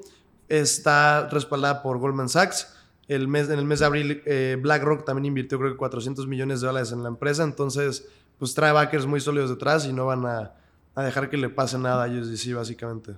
está 0.49 1.29
respaldada 1.29 1.83
por 1.83 1.99
Goldman 1.99 2.31
Sachs. 2.31 2.75
El 3.09 3.29
mes, 3.29 3.51
en 3.51 3.59
el 3.59 3.67
mes 3.67 3.81
de 3.81 3.85
abril, 3.85 4.23
eh, 4.25 4.57
BlackRock 4.59 5.05
también 5.05 5.27
invirtió 5.27 5.59
creo 5.59 5.73
que 5.73 5.77
400 5.77 6.27
millones 6.27 6.63
de 6.63 6.69
dólares 6.69 6.93
en 6.93 7.03
la 7.03 7.11
empresa. 7.11 7.45
Entonces, 7.45 8.09
pues 8.39 8.55
trae 8.55 8.73
backers 8.73 9.05
muy 9.05 9.21
sólidos 9.21 9.51
detrás 9.51 9.85
y 9.85 9.93
no 9.93 10.07
van 10.07 10.25
a, 10.25 10.53
a 10.95 11.03
dejar 11.03 11.29
que 11.29 11.37
le 11.37 11.51
pase 11.51 11.77
nada 11.77 12.05
a 12.05 12.09
USDC, 12.09 12.55
básicamente. 12.55 13.13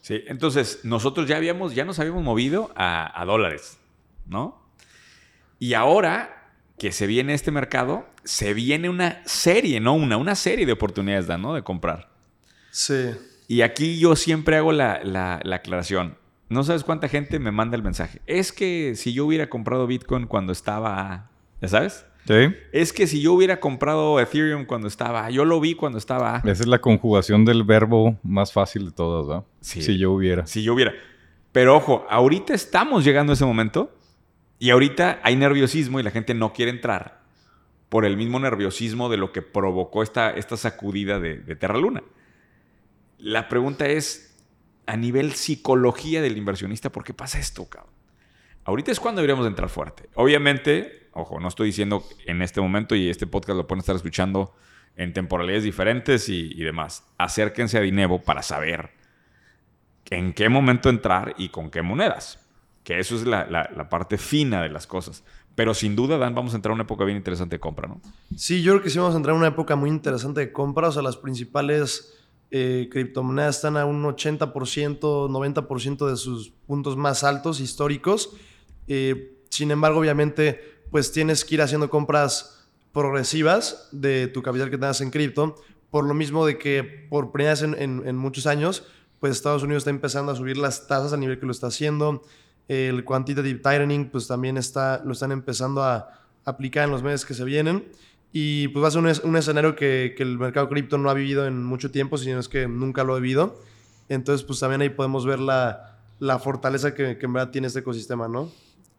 Sí, 0.00 0.20
entonces 0.26 0.80
nosotros 0.82 1.28
ya 1.28 1.36
habíamos, 1.36 1.76
ya 1.76 1.84
nos 1.84 2.00
habíamos 2.00 2.24
movido 2.24 2.72
a, 2.74 3.20
a 3.20 3.24
dólares, 3.24 3.78
¿no? 4.26 4.60
Y 5.60 5.74
ahora 5.74 6.39
que 6.80 6.92
se 6.92 7.06
viene 7.06 7.34
este 7.34 7.50
mercado, 7.50 8.06
se 8.24 8.54
viene 8.54 8.88
una 8.88 9.20
serie, 9.26 9.80
no 9.80 9.92
una, 9.92 10.16
una 10.16 10.34
serie 10.34 10.64
de 10.64 10.72
oportunidades, 10.72 11.26
Dan, 11.26 11.42
¿no? 11.42 11.52
De 11.52 11.62
comprar. 11.62 12.08
Sí. 12.70 13.10
Y 13.48 13.60
aquí 13.60 13.98
yo 13.98 14.16
siempre 14.16 14.56
hago 14.56 14.72
la, 14.72 15.00
la- 15.04 15.40
la 15.42 15.56
aclaración. 15.56 16.16
No 16.48 16.64
sabes 16.64 16.82
cuánta 16.82 17.06
gente 17.08 17.38
me 17.38 17.50
manda 17.50 17.76
el 17.76 17.82
mensaje. 17.82 18.22
Es 18.26 18.50
que 18.50 18.94
si 18.96 19.12
yo 19.12 19.26
hubiera 19.26 19.50
comprado 19.50 19.86
Bitcoin 19.86 20.26
cuando 20.26 20.52
estaba, 20.52 21.28
¿ya 21.60 21.68
sabes? 21.68 22.06
Sí. 22.26 22.54
Es 22.72 22.94
que 22.94 23.06
si 23.06 23.20
yo 23.20 23.34
hubiera 23.34 23.60
comprado 23.60 24.18
Ethereum 24.18 24.64
cuando 24.64 24.88
estaba, 24.88 25.28
yo 25.28 25.44
lo 25.44 25.60
vi 25.60 25.74
cuando 25.74 25.98
estaba. 25.98 26.38
Esa 26.38 26.50
es 26.62 26.66
la 26.66 26.78
conjugación 26.80 27.44
del 27.44 27.62
verbo 27.62 28.18
más 28.22 28.52
fácil 28.54 28.86
de 28.86 28.92
todas, 28.92 29.26
¿verdad? 29.28 29.44
Sí. 29.60 29.82
Si 29.82 29.98
yo 29.98 30.12
hubiera. 30.12 30.46
Si 30.46 30.62
yo 30.62 30.72
hubiera. 30.72 30.94
Pero 31.52 31.76
ojo, 31.76 32.06
ahorita 32.08 32.54
estamos 32.54 33.04
llegando 33.04 33.32
a 33.32 33.34
ese 33.34 33.44
momento 33.44 33.94
y 34.60 34.70
ahorita 34.70 35.18
hay 35.24 35.34
nerviosismo 35.34 35.98
y 35.98 36.02
la 36.04 36.10
gente 36.12 36.34
no 36.34 36.52
quiere 36.52 36.70
entrar 36.70 37.22
por 37.88 38.04
el 38.04 38.16
mismo 38.16 38.38
nerviosismo 38.38 39.08
de 39.08 39.16
lo 39.16 39.32
que 39.32 39.42
provocó 39.42 40.04
esta, 40.04 40.30
esta 40.30 40.56
sacudida 40.56 41.18
de, 41.18 41.38
de 41.38 41.56
Terra 41.56 41.78
Luna. 41.78 42.04
La 43.18 43.48
pregunta 43.48 43.86
es, 43.86 44.38
a 44.86 44.96
nivel 44.96 45.32
psicología 45.32 46.20
del 46.20 46.36
inversionista, 46.36 46.92
¿por 46.92 47.04
qué 47.04 47.14
pasa 47.14 47.38
esto, 47.38 47.68
cabrón? 47.68 47.92
Ahorita 48.64 48.92
es 48.92 49.00
cuando 49.00 49.22
deberíamos 49.22 49.46
de 49.46 49.48
entrar 49.48 49.70
fuerte. 49.70 50.10
Obviamente, 50.14 51.08
ojo, 51.12 51.40
no 51.40 51.48
estoy 51.48 51.68
diciendo 51.68 52.04
en 52.26 52.42
este 52.42 52.60
momento 52.60 52.94
y 52.94 53.08
este 53.08 53.26
podcast 53.26 53.56
lo 53.56 53.66
pueden 53.66 53.80
estar 53.80 53.96
escuchando 53.96 54.54
en 54.94 55.14
temporalidades 55.14 55.64
diferentes 55.64 56.28
y, 56.28 56.52
y 56.52 56.62
demás. 56.62 57.10
Acérquense 57.16 57.78
a 57.78 57.80
Dinevo 57.80 58.20
para 58.20 58.42
saber 58.42 58.90
en 60.10 60.34
qué 60.34 60.50
momento 60.50 60.90
entrar 60.90 61.34
y 61.38 61.48
con 61.48 61.70
qué 61.70 61.80
monedas. 61.80 62.39
Que 62.84 62.98
eso 62.98 63.14
es 63.16 63.26
la, 63.26 63.46
la- 63.46 63.88
parte 63.88 64.16
fina 64.18 64.62
de 64.62 64.68
las 64.70 64.86
cosas. 64.86 65.22
Pero 65.54 65.74
sin 65.74 65.94
duda, 65.96 66.16
Dan, 66.16 66.34
vamos 66.34 66.52
a 66.54 66.56
entrar 66.56 66.70
a 66.70 66.74
una 66.74 66.84
época 66.84 67.04
bien 67.04 67.16
interesante 67.18 67.56
de 67.56 67.60
compra, 67.60 67.86
¿no? 67.88 68.00
Sí, 68.36 68.62
yo 68.62 68.72
creo 68.72 68.82
que 68.82 68.90
sí 68.90 68.98
vamos 68.98 69.14
a 69.14 69.18
entrar 69.18 69.34
en 69.34 69.38
una 69.40 69.48
época 69.48 69.76
muy 69.76 69.90
interesante 69.90 70.40
de 70.40 70.52
compra. 70.52 70.88
O 70.88 70.92
sea, 70.92 71.02
las 71.02 71.16
principales 71.16 72.14
eh, 72.50 72.88
criptomonedas 72.90 73.56
están 73.56 73.76
a 73.76 73.84
un 73.84 74.02
80%, 74.02 74.98
90% 75.00 76.06
de 76.08 76.16
sus 76.16 76.50
puntos 76.66 76.96
más 76.96 77.22
altos 77.24 77.60
históricos. 77.60 78.30
Eh, 78.88 79.36
sin 79.50 79.70
embargo, 79.70 80.00
obviamente, 80.00 80.60
pues 80.90 81.12
tienes 81.12 81.44
que 81.44 81.56
ir 81.56 81.62
haciendo 81.62 81.90
compras 81.90 82.68
progresivas 82.92 83.88
de 83.92 84.28
tu 84.28 84.42
capital 84.42 84.70
que 84.70 84.78
tengas 84.78 85.00
en 85.00 85.10
cripto. 85.10 85.56
Por 85.90 86.04
lo 86.06 86.14
mismo 86.14 86.46
de 86.46 86.56
que 86.58 86.82
por 87.10 87.32
primera 87.32 87.52
vez 87.52 87.62
en, 87.62 87.74
en- 87.80 88.06
en 88.06 88.16
muchos 88.16 88.46
años, 88.46 88.84
pues 89.18 89.32
Estados 89.32 89.62
Unidos 89.62 89.82
está 89.82 89.90
empezando 89.90 90.32
a 90.32 90.36
subir 90.36 90.56
las 90.56 90.86
tasas 90.86 91.12
al 91.12 91.20
nivel 91.20 91.38
que 91.38 91.46
lo 91.46 91.52
está 91.52 91.66
haciendo. 91.66 92.22
El 92.72 93.04
quantitative 93.04 93.58
tightening, 93.58 94.10
pues 94.10 94.28
también 94.28 94.56
está, 94.56 95.02
lo 95.04 95.10
están 95.12 95.32
empezando 95.32 95.82
a 95.82 96.08
aplicar 96.44 96.84
en 96.84 96.90
los 96.92 97.02
meses 97.02 97.24
que 97.26 97.34
se 97.34 97.44
vienen. 97.44 97.84
Y 98.32 98.68
pues 98.68 98.84
va 98.84 98.86
a 98.88 98.90
ser 98.92 99.00
un, 99.00 99.08
es- 99.08 99.24
un 99.24 99.36
escenario 99.36 99.74
que, 99.74 100.14
que 100.16 100.22
el 100.22 100.38
mercado 100.38 100.68
cripto 100.68 100.96
no 100.96 101.10
ha 101.10 101.14
vivido 101.14 101.48
en 101.48 101.64
mucho 101.64 101.90
tiempo, 101.90 102.16
sino 102.16 102.38
es 102.38 102.48
que 102.48 102.68
nunca 102.68 103.02
lo 103.02 103.14
ha 103.14 103.18
vivido. 103.18 103.60
Entonces, 104.08 104.44
pues 104.46 104.60
también 104.60 104.82
ahí 104.82 104.88
podemos 104.90 105.26
ver 105.26 105.40
la, 105.40 105.98
la 106.20 106.38
fortaleza 106.38 106.94
que, 106.94 107.18
que 107.18 107.26
en 107.26 107.32
verdad 107.32 107.50
tiene 107.50 107.66
este 107.66 107.80
ecosistema, 107.80 108.28
¿no? 108.28 108.52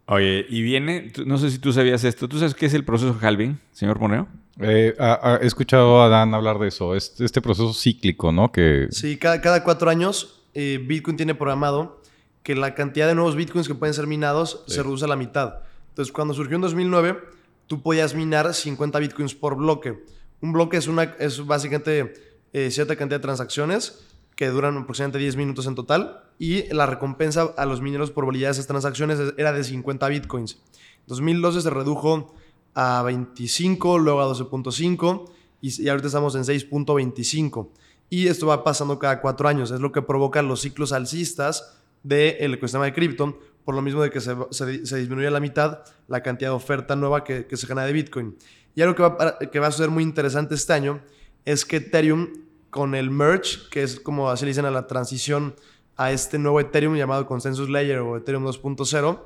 Oye, 0.08 0.46
y 0.50 0.62
viene, 0.64 1.14
no 1.26 1.38
sé 1.38 1.50
si 1.50 1.60
tú 1.60 1.72
sabías 1.72 2.04
esto. 2.04 2.28
¿Tú 2.28 2.40
sabes 2.40 2.54
qué 2.56 2.66
es 2.66 2.74
el 2.74 2.84
proceso 2.84 3.16
halving, 3.22 3.58
señor 3.72 4.00
Moneo? 4.02 4.28
Eh, 4.60 4.94
ah, 5.00 5.18
ah, 5.24 5.40
he 5.42 5.46
escuchado 5.48 6.02
a 6.04 6.10
Dan 6.10 6.34
hablar 6.34 6.60
de 6.60 6.68
eso. 6.68 6.94
Este, 6.94 7.24
este 7.24 7.40
proceso 7.42 7.74
cíclico, 7.74 8.34
¿no? 8.34 8.52
Que 8.52 8.88
Sí, 8.92 9.16
cada, 9.16 9.40
cada 9.40 9.64
cuatro 9.64 9.90
años 9.90 10.42
eh, 10.54 10.84
Bitcoin 10.86 11.16
tiene 11.16 11.36
programado 11.36 12.01
que 12.44 12.56
la 12.56 12.74
cantidad 12.76 13.08
de 13.08 13.16
nuevos 13.16 13.36
Bitcoins 13.36 13.68
que 13.68 13.76
pueden 13.76 13.94
ser 13.94 14.08
minados 14.08 14.64
Sí. 14.68 14.76
se 14.76 14.84
reduce 14.84 15.06
a 15.06 15.08
la 15.08 15.16
mitad. 15.16 15.60
Entonces, 15.90 16.12
cuando 16.12 16.34
surgió 16.34 16.56
en 16.56 16.62
2009, 16.62 17.20
tú 17.68 17.82
podías 17.82 18.16
minar 18.16 18.54
50 18.54 19.00
Bitcoins 19.00 19.36
por 19.36 19.56
bloque. 19.56 20.04
Un 20.42 20.54
bloque 20.54 20.78
es, 20.78 20.88
una, 20.88 21.04
es 21.04 21.46
básicamente 21.46 22.14
eh, 22.54 22.72
cierta 22.72 22.96
cantidad 22.96 23.20
de 23.20 23.22
transacciones 23.24 24.04
que 24.36 24.48
duran 24.48 24.76
aproximadamente 24.78 25.20
10 25.20 25.36
minutos 25.36 25.68
en 25.68 25.76
total 25.76 26.24
y 26.40 26.64
la 26.74 26.86
recompensa 26.88 27.54
a 27.58 27.66
los 27.66 27.80
mineros 27.82 28.10
por 28.10 28.26
validar 28.26 28.52
esas 28.52 28.66
transacciones 28.66 29.20
es- 29.20 29.34
era 29.38 29.52
de 29.54 29.64
50 29.64 30.08
Bitcoins. 30.08 30.54
En 31.02 31.06
2012 31.08 31.62
se 31.62 31.70
redujo 31.70 32.34
a 32.74 33.04
25, 33.04 34.00
luego 34.00 34.22
a 34.22 34.26
12.5 34.28 35.30
y, 35.62 35.84
y 35.84 35.90
ahorita 35.90 36.08
estamos 36.08 36.34
en 36.36 36.44
6.25. 36.44 37.70
Y 38.10 38.28
esto 38.28 38.48
va 38.48 38.64
pasando 38.64 38.98
cada 39.00 39.22
cuatro 39.22 39.48
años. 39.48 39.72
Es 39.72 39.80
lo 39.80 39.92
que 39.92 40.02
provoca 40.02 40.42
los 40.42 40.62
ciclos 40.62 40.92
alcistas 40.92 41.78
del 42.04 42.54
ecosistema 42.54 42.86
de 42.86 42.94
cripto, 42.94 43.40
por 43.64 43.76
lo 43.76 43.82
mismo 43.82 44.02
de 44.02 44.10
que 44.10 44.20
se, 44.20 44.36
se, 44.52 44.98
disminuye 44.98 45.28
a 45.28 45.32
la 45.32 45.40
mitad 45.40 45.80
la 46.08 46.22
cantidad 46.24 46.50
de 46.50 46.56
oferta 46.56 46.96
nueva 46.96 47.24
que, 47.24 47.46
se 47.50 47.68
genera 47.68 47.86
de 47.86 47.94
Bitcoin. 47.94 48.36
Y 48.76 48.82
algo 48.82 48.96
que 48.96 49.04
va, 49.04 49.40
que 49.40 49.60
va 49.60 49.68
a 49.68 49.72
ser 49.72 49.90
muy 49.90 50.04
interesante 50.04 50.56
este 50.56 50.74
año 50.74 51.02
es 51.46 51.66
que 51.66 51.78
Ethereum, 51.78 52.30
con 52.70 52.96
el 52.96 53.12
merge, 53.12 53.60
que 53.70 53.84
es 53.84 54.00
como 54.00 54.30
así 54.30 54.46
le 54.46 54.50
dicen 54.52 54.66
a 54.66 54.72
la 54.72 54.88
transición 54.88 55.56
a 55.98 56.12
este 56.12 56.40
nuevo 56.40 56.60
Ethereum 56.60 56.96
llamado 56.96 57.26
Consensus 57.28 57.70
Layer 57.70 58.00
o 58.00 58.18
Ethereum 58.18 58.46
2.0, 58.46 59.22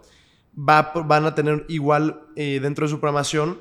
va, 0.57 0.91
van 1.05 1.25
a 1.25 1.35
tener 1.35 1.65
igual 1.69 2.23
eh, 2.35 2.59
dentro 2.61 2.85
de 2.85 2.91
su 2.91 2.99
programación 2.99 3.59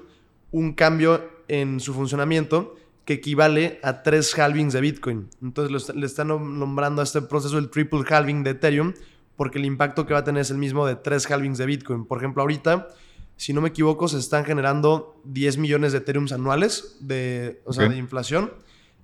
un 0.50 0.72
cambio 0.72 1.28
en 1.48 1.80
su 1.80 1.92
funcionamiento 1.94 2.76
que 3.04 3.14
equivale 3.14 3.80
a 3.82 4.02
tres 4.02 4.36
halvings 4.38 4.72
de 4.72 4.80
Bitcoin. 4.80 5.28
Entonces 5.42 5.70
lo 5.92 5.94
le 6.00 6.06
están 6.06 6.28
nom- 6.28 6.58
nombrando 6.58 7.00
a 7.00 7.04
este 7.04 7.20
proceso 7.22 7.58
el 7.58 7.68
triple 7.70 8.02
halving 8.08 8.42
de 8.44 8.50
Ethereum 8.50 8.94
porque 9.36 9.58
el 9.58 9.64
impacto 9.64 10.06
que 10.06 10.14
va 10.14 10.20
a 10.20 10.24
tener 10.24 10.42
es 10.42 10.50
el 10.50 10.58
mismo 10.58 10.86
de 10.86 10.94
tres 10.96 11.30
halvings 11.30 11.58
de 11.58 11.66
Bitcoin. 11.66 12.04
Por 12.06 12.18
ejemplo, 12.18 12.42
ahorita, 12.42 12.88
si 13.36 13.52
no 13.52 13.60
me 13.60 13.68
equivoco, 13.70 14.06
se 14.08 14.18
están 14.18 14.44
generando 14.44 15.20
10 15.24 15.58
millones 15.58 15.92
de 15.92 15.98
Ethereums 15.98 16.32
anuales 16.32 16.96
de, 17.00 17.60
o 17.64 17.72
sea, 17.72 17.84
de 17.90 17.98
inflación 17.98 18.52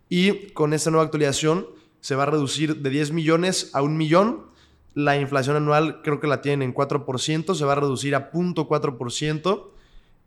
y 0.09 0.49
con 0.53 0.73
esta 0.73 0.91
nueva 0.91 1.05
actualización 1.05 1.67
se 2.01 2.15
va 2.15 2.23
a 2.23 2.27
reducir 2.27 2.77
de 2.77 2.91
10 2.91 3.13
millones 3.13 3.71
a 3.75 3.83
un 3.83 3.97
millón. 3.97 4.47
La 4.95 5.17
inflación 5.19 5.57
anual 5.57 6.01
creo 6.03 6.19
que 6.21 6.27
la 6.27 6.41
tienen 6.41 6.63
en 6.63 6.75
4%, 6.75 7.55
se 7.55 7.65
va 7.65 7.73
a 7.73 7.77
reducir 7.77 8.15
a 8.15 8.31
0.4% 8.33 9.69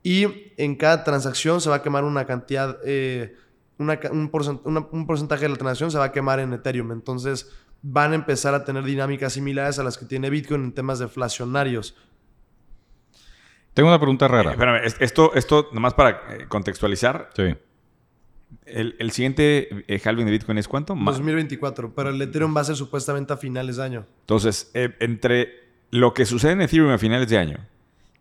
y 0.04 0.26
en 0.58 0.76
cada 0.76 1.04
transacción 1.04 1.62
se 1.62 1.70
va 1.70 1.78
a 1.78 1.82
quemar 1.82 2.04
una 2.04 2.26
cantidad, 2.26 2.78
eh, 2.86 3.36
una 3.78 4.00
un, 4.12 4.32
porcent- 4.32 4.62
una- 4.66 4.88
un 4.92 5.06
porcentaje 5.08 5.44
de 5.44 5.50
la 5.50 5.56
transacción 5.56 5.92
se 5.92 5.98
va 5.98 6.06
a 6.06 6.12
quemar 6.12 6.40
en 6.40 6.54
Ethereum. 6.54 6.92
Entonces 6.92 7.52
van 7.82 8.12
a 8.14 8.16
empezar 8.16 8.54
a 8.54 8.64
tener 8.64 8.84
dinámicas 8.84 9.34
similares 9.34 9.78
a 9.80 9.84
las 9.84 9.98
que 9.98 10.06
tiene 10.06 10.30
Bitcoin 10.30 10.64
en 10.64 10.72
temas 10.74 11.00
deflacionarios. 11.00 11.96
tengo 13.74 13.90
una 13.90 13.98
pregunta 14.00 14.26
Eh, 14.26 14.30
rara. 14.30 14.52
espérame, 14.52 14.86
es- 14.86 14.98
esto, 15.00 15.34
esto, 15.34 15.70
nomás 15.74 15.94
para 15.96 16.10
eh, 16.36 16.46
contextualizar, 16.48 17.30
Sí. 17.36 17.56
El, 18.68 18.96
el 19.00 19.10
siguiente 19.12 19.84
eh, 19.88 20.00
halving 20.06 20.26
de 20.28 20.32
Bitcoin 20.32 20.60
es 20.60 20.68
cuánto? 20.68 20.96
Ma- 20.96 21.12
2024, 21.12 21.94
pero 21.96 22.12
el 22.12 22.22
Ethereum 22.22 22.56
va 22.56 22.62
a 22.62 22.66
ser 22.66 22.76
supuestamente 22.76 23.34
a 23.34 23.38
finales 23.38 23.78
de 23.78 23.84
año. 23.84 24.06
Entonces, 24.22 24.70
eh, 24.76 24.96
entre 25.00 25.52
lo 25.90 26.14
que 26.14 26.26
sucede 26.26 26.52
en 26.52 26.62
Ethereum 26.62 26.92
a 26.92 27.00
finales 27.00 27.28
de 27.30 27.38
año 27.40 27.58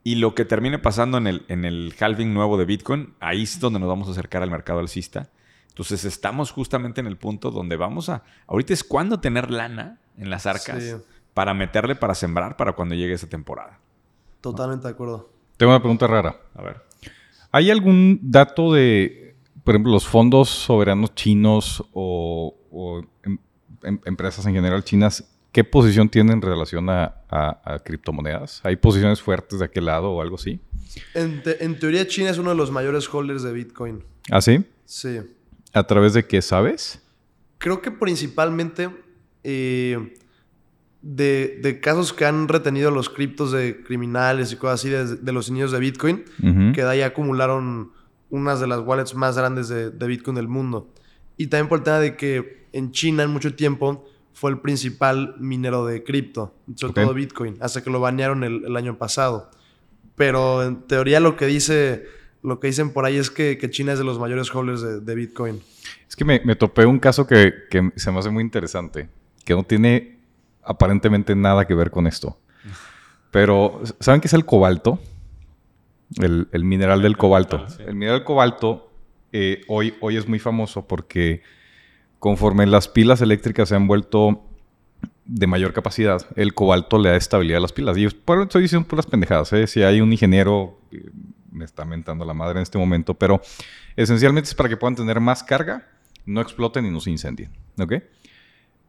y 0.03 0.15
lo 0.17 0.35
que 0.35 0.47
termine 0.47 0.79
pasando 0.79 1.19
en 1.19 1.27
el, 1.27 1.45
en 1.49 1.67
el 1.67 1.95
halving 2.01 2.33
nuevo 2.33 2.57
de 2.57 2.65
Bitcoin, 2.65 3.13
ahí 3.21 3.43
es 3.43 3.61
donde 3.61 3.79
nos 3.79 3.89
vamos 3.91 4.09
a 4.09 4.13
acercar 4.13 4.43
al 4.43 4.51
mercado 4.51 4.79
alcista. 4.81 5.29
Entonces, 5.73 6.05
estamos 6.05 6.51
justamente 6.51 7.01
en 7.01 7.07
el 7.07 7.17
punto 7.17 7.51
donde 7.51 7.77
vamos 7.77 8.09
a... 8.11 8.23
Ahorita 8.47 8.73
es 8.75 8.85
cuando 8.85 9.21
tener 9.21 9.51
lana 9.51 9.99
en 10.19 10.29
las 10.31 10.45
arcas 10.47 10.83
Sí. 10.83 10.93
para 11.35 11.55
meterle, 11.55 11.95
para 11.97 12.15
sembrar, 12.15 12.57
para 12.57 12.73
cuando 12.73 12.95
llegue 12.95 13.15
esa 13.15 13.27
temporada. 13.29 13.79
Totalmente 14.43 14.87
de 14.87 14.93
acuerdo. 14.93 15.31
Tengo 15.57 15.73
una 15.73 15.81
pregunta 15.81 16.07
rara. 16.07 16.37
A 16.55 16.63
ver. 16.63 16.83
¿Hay 17.53 17.71
algún 17.71 18.19
dato 18.23 18.73
de, 18.73 19.35
por 19.65 19.75
ejemplo, 19.75 19.93
los 19.93 20.07
fondos 20.07 20.51
soberanos 20.51 21.15
chinos 21.15 21.83
o, 21.93 22.55
o 22.71 23.03
em- 23.23 23.39
em- 23.83 24.01
empresas 24.05 24.45
en 24.47 24.55
general 24.55 24.85
chinas, 24.85 25.25
qué 25.53 25.65
posición 25.65 26.09
tienen 26.09 26.35
en 26.37 26.43
relación 26.43 26.91
a, 26.91 27.17
a- 27.31 27.61
a 27.75 27.79
criptomonedas? 27.79 28.61
¿Hay 28.65 28.77
posiciones 28.77 29.23
fuertes 29.23 29.59
de 29.59 29.65
aquel 29.65 29.87
lado 29.87 30.11
o 30.13 30.21
algo 30.21 30.37
así? 30.37 30.61
En, 31.15 31.43
te- 31.43 31.65
en 31.65 31.79
teoría, 31.79 32.07
China 32.07 32.29
es 32.31 32.37
uno 32.39 32.51
de 32.51 32.57
los 32.57 32.71
mayores 32.71 33.09
holders 33.13 33.43
de 33.43 33.53
Bitcoin. 33.53 34.05
¿Ah, 34.31 34.41
sí? 34.43 34.65
Sí. 34.85 35.21
¿A 35.73 35.87
través 35.87 36.13
de 36.13 36.27
qué 36.27 36.43
sabes? 36.43 37.03
Creo 37.59 37.81
que 37.81 37.91
principalmente 37.91 38.91
eh, 39.45 40.15
de, 41.01 41.61
de 41.63 41.81
casos 41.81 42.13
que 42.13 42.25
han 42.25 42.49
retenido 42.49 42.91
los 42.91 43.09
criptos 43.09 43.53
de 43.53 43.83
criminales 43.83 44.53
y 44.53 44.57
cosas 44.57 44.81
así 44.81 44.89
de, 44.89 45.17
de 45.17 45.33
los 45.33 45.49
inicios 45.49 45.73
de 45.73 45.79
Bitcoin, 45.79 46.25
que 46.75 46.83
de 46.83 46.89
ahí 46.89 47.03
acumularon 47.03 47.93
unas 48.31 48.61
de 48.61 48.67
las 48.67 48.81
wallets 48.81 49.15
más 49.15 49.37
grandes 49.37 49.69
de, 49.69 49.91
de 49.91 50.07
Bitcoin 50.07 50.37
del 50.37 50.49
mundo. 50.49 50.93
Y 51.37 51.49
también 51.49 51.69
por 51.69 51.79
el 51.79 51.85
tema 51.85 51.99
de 51.99 52.17
que 52.17 52.67
en 52.73 52.93
China 52.93 53.23
en 53.23 53.31
mucho 53.31 53.55
tiempo 53.55 54.09
fue 54.33 54.51
el 54.51 54.61
principal 54.61 55.35
minero 55.39 55.85
de 55.85 56.03
cripto, 56.03 56.55
sobre 56.75 56.95
todo 56.95 57.15
Bitcoin, 57.15 57.57
hasta 57.61 57.83
que 57.83 57.91
lo 57.91 58.01
banearon 58.01 58.45
el, 58.45 58.65
el 58.65 58.77
año 58.77 58.97
pasado. 58.97 59.51
Pero 60.15 60.63
en 60.63 60.83
teoría 60.83 61.21
lo 61.21 61.37
que 61.37 61.47
dice, 61.47 62.05
lo 62.43 62.61
que 62.61 62.69
dicen 62.69 62.93
por 62.93 63.05
ahí 63.05 63.17
es 63.17 63.31
que, 63.31 63.59
que 63.59 63.71
China 63.71 63.93
es 63.93 63.99
de 63.99 64.05
los 64.05 64.19
mayores 64.19 64.53
holders 64.55 64.83
de, 64.83 65.01
de 65.01 65.15
Bitcoin. 65.15 65.61
Es 66.09 66.17
que 66.17 66.25
me, 66.25 66.41
me 66.45 66.57
topé 66.57 66.87
un 66.87 66.99
caso 66.99 67.27
que, 67.27 67.53
que 67.71 67.93
se 67.97 68.11
me 68.11 68.19
hace 68.19 68.31
muy 68.31 68.43
interesante, 68.43 69.09
que 69.45 69.55
no 69.55 69.63
tiene 69.63 70.19
aparentemente 70.63 71.35
nada 71.35 71.67
que 71.67 71.75
ver 71.75 71.91
con 71.91 72.07
esto. 72.07 72.39
Pero, 73.31 73.81
¿saben 74.01 74.21
qué 74.21 74.27
es 74.27 74.35
el 74.35 74.45
cobalto? 74.45 75.01
El, 76.21 76.49
el 76.53 76.65
mineral 76.65 77.01
del 77.01 77.17
cobalto. 77.17 77.67
El 77.79 77.95
mineral 77.95 78.19
del 78.19 78.25
cobalto 78.25 78.93
eh, 79.33 79.63
hoy, 79.69 79.95
hoy 80.01 80.17
es 80.17 80.29
muy 80.29 80.39
famoso 80.39 80.87
porque 80.87 81.43
conforme 82.19 82.67
las 82.67 82.89
pilas 82.89 83.23
eléctricas 83.23 83.71
se 83.71 83.75
han 83.75 83.87
vuelto 83.87 84.45
de 85.25 85.47
mayor 85.47 85.73
capacidad, 85.73 86.27
el 86.37 86.53
cobalto 86.53 86.99
le 86.99 87.09
da 87.09 87.17
estabilidad 87.17 87.59
a 87.59 87.63
las 87.63 87.73
pilas. 87.73 87.97
Y 87.97 88.05
eso 88.05 88.17
estoy 88.43 88.63
diciendo 88.63 88.87
puras 88.87 89.07
pendejadas. 89.07 89.53
¿eh? 89.55 89.67
Si 89.67 89.83
hay 89.83 90.01
un 90.01 90.13
ingeniero, 90.13 90.79
eh, 90.91 91.11
me 91.53 91.65
está 91.65 91.85
mentando 91.85 92.25
la 92.25 92.35
madre 92.35 92.59
en 92.59 92.63
este 92.63 92.79
momento, 92.79 93.15
pero 93.15 93.41
esencialmente 93.97 94.49
es 94.49 94.55
para 94.55 94.69
que 94.69 94.77
puedan 94.77 94.97
tener 94.97 95.21
más 95.21 95.45
carga, 95.45 95.87
no 96.27 96.41
exploten 96.41 96.87
y 96.87 96.91
no 96.91 97.01
se 97.01 97.11
incendien. 97.11 97.51
¿Ok? 97.79 97.95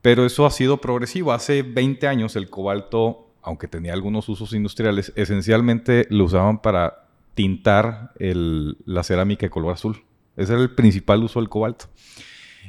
Pero 0.01 0.25
eso 0.25 0.45
ha 0.45 0.51
sido 0.51 0.77
progresivo. 0.77 1.31
Hace 1.31 1.61
20 1.61 2.07
años 2.07 2.35
el 2.35 2.49
cobalto, 2.49 3.29
aunque 3.41 3.67
tenía 3.67 3.93
algunos 3.93 4.27
usos 4.29 4.53
industriales, 4.53 5.13
esencialmente 5.15 6.07
lo 6.09 6.25
usaban 6.25 6.61
para 6.61 7.07
tintar 7.35 8.11
el- 8.19 8.77
la 8.85 9.03
cerámica 9.03 9.45
de 9.45 9.49
color 9.49 9.73
azul. 9.73 10.03
Ese 10.35 10.53
era 10.53 10.61
el 10.61 10.71
principal 10.75 11.23
uso 11.23 11.39
del 11.39 11.49
cobalto. 11.49 11.85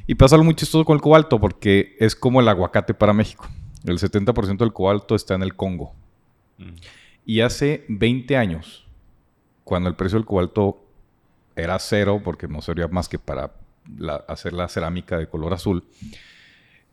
Y 0.07 0.15
pasa 0.15 0.35
algo 0.35 0.45
muy 0.45 0.55
chistoso 0.55 0.85
con 0.85 0.95
el 0.95 1.01
cobalto 1.01 1.39
porque 1.39 1.95
es 1.99 2.15
como 2.15 2.39
el 2.39 2.47
aguacate 2.47 2.93
para 2.93 3.13
México. 3.13 3.47
El 3.85 3.99
70% 3.99 4.63
del 4.63 4.73
cobalto 4.73 5.15
está 5.15 5.35
en 5.35 5.43
el 5.43 5.55
Congo. 5.55 5.93
Mm. 6.57 6.71
Y 7.25 7.41
hace 7.41 7.85
20 7.89 8.37
años, 8.37 8.84
cuando 9.65 9.89
el 9.89 9.95
precio 9.95 10.17
del 10.17 10.25
cobalto 10.25 10.81
era 11.57 11.77
cero, 11.79 12.21
porque 12.23 12.47
no 12.47 12.61
servía 12.61 12.87
más 12.87 13.09
que 13.09 13.19
para 13.19 13.51
hacer 14.27 14.53
la 14.53 14.69
cerámica 14.69 15.17
de 15.17 15.27
color 15.27 15.53
azul, 15.53 15.83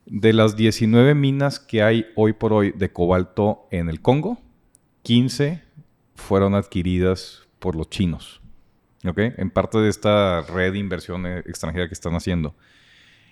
de 0.07 0.33
las 0.33 0.57
19 0.57 1.15
minas 1.15 1.61
que 1.61 1.83
hay 1.83 2.07
hoy 2.17 2.33
por 2.33 2.53
hoy 2.53 2.73
de 2.73 2.93
cobalto 2.93 3.69
en 3.71 3.89
el 3.89 4.01
Congo, 4.01 4.41
15 5.03 5.63
fueron 6.17 6.55
adquiridas 6.55 7.47
por 7.59 7.77
los 7.77 7.89
chinos. 7.89 8.41
¿Ok? 9.07 9.19
En 9.19 9.51
parte 9.51 9.79
de 9.79 9.89
esta 9.89 10.41
red 10.43 10.73
de 10.73 10.79
inversión 10.79 11.27
eh, 11.27 11.39
extranjera 11.41 11.89
que 11.89 11.95
están 11.95 12.15
haciendo. 12.15 12.55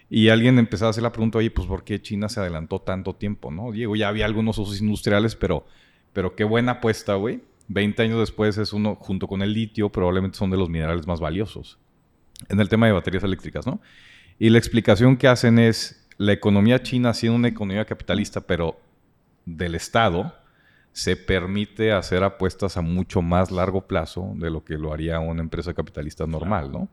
Y 0.08 0.28
alguien 0.28 0.58
empezó 0.58 0.86
a 0.86 0.90
hacer 0.90 1.04
la 1.04 1.12
pregunta, 1.12 1.38
oye, 1.38 1.50
pues 1.52 1.68
¿por 1.68 1.84
qué 1.84 2.02
China 2.02 2.28
se 2.28 2.40
adelantó 2.40 2.80
tanto 2.80 3.14
tiempo? 3.14 3.52
¿no? 3.52 3.70
Diego, 3.70 3.94
ya 3.94 4.08
había 4.08 4.26
algunos 4.26 4.58
usos 4.58 4.80
industriales, 4.80 5.36
pero, 5.36 5.64
pero 6.12 6.34
qué 6.34 6.42
buena 6.42 6.72
apuesta, 6.72 7.14
güey. 7.14 7.40
20 7.70 8.02
años 8.02 8.18
después 8.18 8.58
es 8.58 8.72
uno, 8.72 8.96
junto 8.96 9.28
con 9.28 9.42
el 9.42 9.52
litio, 9.52 9.90
probablemente 9.90 10.36
son 10.36 10.50
de 10.50 10.56
los 10.56 10.68
minerales 10.68 11.06
más 11.06 11.20
valiosos. 11.20 11.78
En 12.48 12.58
el 12.58 12.68
tema 12.68 12.86
de 12.86 12.92
baterías 12.92 13.22
eléctricas, 13.22 13.64
¿no? 13.64 13.80
Y 14.40 14.50
la 14.50 14.58
explicación 14.58 15.16
que 15.16 15.28
hacen 15.28 15.60
es, 15.60 16.08
la 16.18 16.32
economía 16.32 16.82
china, 16.82 17.14
siendo 17.14 17.36
una 17.36 17.46
economía 17.46 17.84
capitalista, 17.84 18.40
pero 18.40 18.80
del 19.46 19.76
Estado, 19.76 20.34
se 20.92 21.14
permite 21.14 21.92
hacer 21.92 22.24
apuestas 22.24 22.76
a 22.76 22.82
mucho 22.82 23.22
más 23.22 23.52
largo 23.52 23.86
plazo 23.86 24.32
de 24.34 24.50
lo 24.50 24.64
que 24.64 24.76
lo 24.76 24.92
haría 24.92 25.20
una 25.20 25.40
empresa 25.40 25.72
capitalista 25.72 26.26
normal, 26.26 26.72
¿no? 26.72 26.88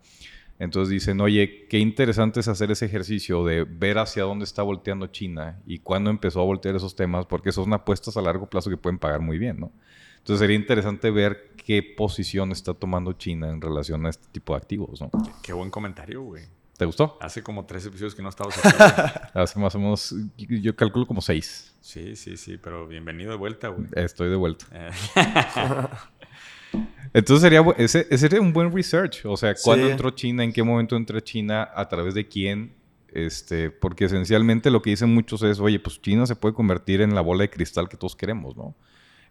Entonces 0.60 0.92
dicen, 0.92 1.20
oye, 1.22 1.66
qué 1.70 1.80
interesante 1.80 2.40
es 2.40 2.48
hacer 2.48 2.70
ese 2.70 2.86
ejercicio 2.86 3.44
de 3.46 3.64
ver 3.64 3.98
hacia 3.98 4.24
dónde 4.24 4.46
está 4.46 4.62
volteando 4.62 5.08
China 5.08 5.60
y 5.66 5.80
cuándo 5.80 6.12
empezó 6.12 6.42
a 6.42 6.46
voltear 6.46 6.76
esos 6.76 6.96
temas, 6.96 7.26
porque 7.26 7.52
son 7.52 7.74
apuestas 7.74 8.16
a 8.16 8.22
largo 8.22 8.48
plazo 8.48 8.70
que 8.70 8.78
pueden 8.78 9.00
pagar 9.00 9.22
muy 9.22 9.40
bien, 9.40 9.60
¿no? 9.60 9.72
Entonces 10.18 10.40
sería 10.40 10.56
interesante 10.56 11.10
ver 11.12 11.52
qué 11.58 11.82
posición 11.84 12.52
está 12.52 12.74
tomando 12.74 13.14
China 13.14 13.50
en 13.50 13.62
relación 13.62 14.06
a 14.06 14.10
este 14.10 14.28
tipo 14.32 14.54
de 14.54 14.58
activos, 14.58 15.02
¿no? 15.02 15.10
Qué 15.42 15.54
buen 15.54 15.70
comentario, 15.70 16.22
güey. 16.22 16.46
¿Te 16.78 16.86
gustó? 16.86 17.18
Hace 17.22 17.42
como 17.42 17.66
tres 17.66 17.86
episodios 17.88 18.14
que 18.14 18.22
no 18.22 18.30
estabas 18.30 18.58
aquí. 18.64 19.20
Hace 19.34 19.60
más 19.60 19.74
o 19.76 19.80
menos, 19.80 20.14
yo 20.38 20.76
calculo 20.76 21.08
como 21.08 21.22
seis. 21.22 21.74
sí, 21.82 22.16
sí, 22.16 22.38
sí, 22.38 22.58
pero 22.58 22.88
bienvenido 22.88 23.32
de 23.32 23.38
vuelta, 23.38 23.70
güey. 23.70 23.88
Estoy 23.94 24.30
de 24.30 24.36
vuelta. 24.36 24.66
Eh, 24.72 24.92
Entonces 27.14 27.42
sería, 27.42 27.66
ese 27.78 28.18
sería 28.18 28.42
un 28.42 28.54
buen 28.54 28.72
research. 28.72 29.26
O 29.26 29.38
sea, 29.38 29.56
¿cuándo 29.64 29.86
Sí. 29.86 29.92
entró 29.92 30.12
China? 30.12 30.44
¿En 30.44 30.54
qué 30.54 30.62
momento 30.62 30.96
entró 30.96 31.20
China? 31.20 31.70
¿A 31.74 31.88
través 31.90 32.14
de 32.14 32.28
quién? 32.28 32.74
Este, 33.12 33.72
porque 33.72 34.06
esencialmente 34.06 34.70
lo 34.70 34.82
que 34.82 34.92
dicen 34.92 35.14
muchos 35.14 35.42
es, 35.44 35.60
oye, 35.60 35.80
pues 35.80 36.00
China 36.02 36.28
se 36.28 36.36
puede 36.36 36.54
convertir 36.54 37.02
en 37.02 37.16
la 37.16 37.22
bola 37.22 37.44
de 37.44 37.50
cristal 37.50 37.90
que 37.90 37.98
todos 37.98 38.16
queremos, 38.16 38.56
¿no? 38.56 38.76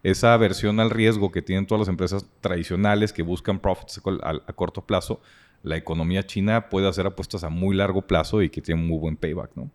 Esa 0.03 0.33
aversión 0.33 0.79
al 0.79 0.89
riesgo 0.89 1.31
que 1.31 1.41
tienen 1.41 1.65
todas 1.67 1.79
las 1.81 1.89
empresas 1.89 2.25
tradicionales 2.41 3.11
que 3.13 3.23
buscan 3.23 3.59
profits 3.59 3.97
a, 3.97 4.01
col- 4.01 4.21
a- 4.23 4.41
a 4.47 4.53
corto 4.53 4.81
plazo, 4.85 5.19
la 5.63 5.75
economía 5.75 6.23
china 6.25 6.69
puede 6.69 6.87
hacer 6.87 7.05
apuestas 7.07 7.43
a 7.43 7.49
muy 7.49 7.75
largo 7.75 8.03
plazo 8.03 8.41
y 8.41 8.49
que 8.49 8.61
tiene 8.61 8.81
un 8.81 8.87
muy 8.87 8.99
buen 8.99 9.17
payback, 9.17 9.51
¿no? 9.55 9.69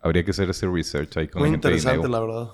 Habría 0.00 0.24
que 0.24 0.30
hacer 0.30 0.48
ese 0.50 0.66
research 0.68 1.16
ahí 1.16 1.28
con 1.28 1.40
Muy 1.42 1.48
la 1.50 1.54
gente 1.54 1.68
de 1.68 1.74
interesante, 1.74 2.06
Ineo. 2.08 2.20
la 2.20 2.26
verdad. 2.26 2.52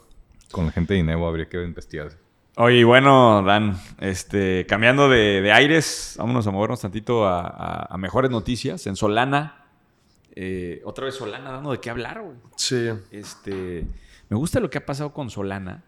Con 0.50 0.66
la 0.66 0.72
gente 0.72 0.94
de 0.94 1.00
Ineo 1.00 1.26
habría 1.26 1.46
que 1.48 1.62
investigar. 1.62 2.10
Oye, 2.56 2.82
bueno, 2.84 3.42
Dan, 3.42 3.78
este, 4.00 4.66
cambiando 4.66 5.08
de, 5.08 5.40
de 5.42 5.52
aires, 5.52 6.16
vámonos 6.18 6.46
a 6.46 6.50
movernos 6.50 6.80
tantito 6.80 7.26
a, 7.26 7.40
a- 7.46 7.86
a 7.94 7.96
mejores 7.98 8.30
noticias. 8.30 8.86
En 8.86 8.96
Solana, 8.96 9.66
eh, 10.34 10.80
otra 10.84 11.04
vez 11.04 11.14
Solana 11.14 11.52
dando 11.52 11.70
de 11.70 11.78
qué 11.80 11.90
hablar, 11.90 12.20
güey. 12.22 12.36
Sí. 12.56 12.88
Este, 13.12 13.86
me 14.28 14.36
gusta 14.36 14.58
lo 14.58 14.68
que 14.70 14.78
ha 14.78 14.84
pasado 14.86 15.12
con 15.12 15.30
Solana 15.30 15.84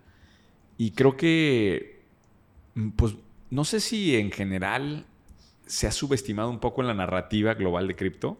y 0.80 0.92
creo 0.92 1.14
que, 1.14 2.00
mm, 2.74 2.92
pues, 2.92 3.14
no 3.50 3.66
sé 3.66 3.80
si 3.80 4.16
en 4.16 4.30
general 4.30 5.04
se 5.66 5.86
ha 5.86 5.92
subestimado 5.92 6.48
un 6.48 6.58
poco 6.58 6.80
en 6.80 6.86
la 6.86 6.94
narrativa 6.94 7.52
global 7.52 7.86
de 7.86 7.96
cripto. 7.96 8.38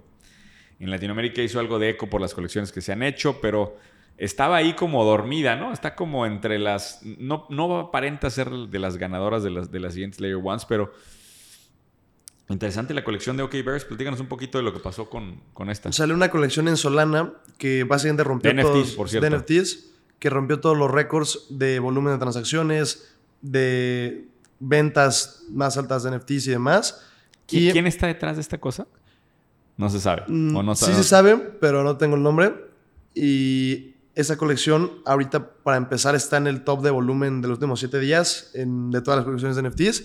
En 0.79 0.90
Latinoamérica 0.90 1.42
hizo 1.42 1.61
algo 1.61 1.79
de 1.79 1.90
eco 1.90 2.09
por 2.09 2.22
las 2.22 2.33
colecciones 2.33 2.72
que 2.72 2.81
se 2.81 2.92
han 2.92 3.03
hecho, 3.03 3.42
pero 3.42 3.76
estaba 4.16 4.57
ahí 4.57 4.72
como 4.72 5.05
dormida, 5.05 5.55
¿no? 5.55 5.70
Está 5.70 5.94
como 5.94 6.24
entre 6.24 6.59
las... 6.59 7.03
No, 7.03 7.44
no 7.50 7.79
aparenta 7.79 8.31
ser 8.31 8.48
de 8.48 8.79
las 8.79 8.96
ganadoras 8.96 9.42
de 9.42 9.50
las, 9.50 9.70
de 9.70 9.81
las 9.81 9.92
siguientes 9.92 10.18
Layer 10.18 10.40
Ones, 10.42 10.64
pero... 10.64 10.94
Interesante 12.48 12.94
la 12.94 13.05
colección 13.05 13.37
de 13.37 13.42
OK 13.42 13.53
Bears. 13.53 13.85
Platícanos 13.85 14.18
un 14.18 14.29
poquito 14.29 14.57
de 14.57 14.64
lo 14.64 14.72
que 14.72 14.81
pasó 14.81 15.11
con, 15.11 15.42
con 15.53 15.68
esta. 15.68 15.92
Sale 15.92 16.14
una 16.14 16.31
colección 16.31 16.68
en 16.68 16.79
Solana 16.79 17.35
que 17.59 17.85
básicamente 17.85 18.24
rompió 18.24 18.55
De 18.55 18.62
NFTs, 18.62 18.72
todos 18.72 18.90
por 18.92 19.09
cierto. 19.11 19.29
de 19.29 19.37
NFTs, 19.37 19.89
que 20.20 20.30
rompió 20.30 20.61
todos 20.61 20.76
los 20.78 20.88
récords 20.90 21.46
de 21.50 21.80
volumen 21.80 22.12
de 22.12 22.18
transacciones, 22.20 23.16
de 23.42 24.28
ventas 24.61 25.42
más 25.50 25.76
altas 25.76 26.04
de 26.04 26.11
NFTs 26.16 26.46
y 26.46 26.50
demás. 26.50 27.02
¿Qui- 27.48 27.68
Y- 27.68 27.72
¿Quién 27.72 27.87
está 27.88 28.06
detrás 28.06 28.37
de 28.37 28.42
esta 28.42 28.59
cosa? 28.59 28.87
No 29.76 29.88
se 29.90 29.98
sabe. 29.98 30.22
Mm, 30.28 30.54
¿O 30.56 30.62
no 30.62 30.74
sí 30.76 30.85
sabe? 30.85 30.94
se 30.96 31.04
sabe, 31.04 31.37
pero 31.61 31.83
no 31.83 31.96
tengo 31.96 32.14
el 32.16 32.22
nombre. 32.22 32.54
Y 33.14 33.94
esa 34.14 34.37
colección 34.37 34.92
ahorita 35.06 35.52
para 35.62 35.78
empezar 35.78 36.14
está 36.14 36.37
en 36.37 36.46
el 36.46 36.62
top 36.64 36.83
de 36.83 36.90
volumen 36.90 37.40
de 37.40 37.48
los 37.48 37.56
últimos 37.56 37.80
siete 37.80 37.98
días 37.98 38.50
en- 38.54 38.90
de 38.90 39.00
todas 39.00 39.18
las 39.18 39.24
colecciones 39.24 39.56
de 39.56 39.62
NFTs. 39.62 40.04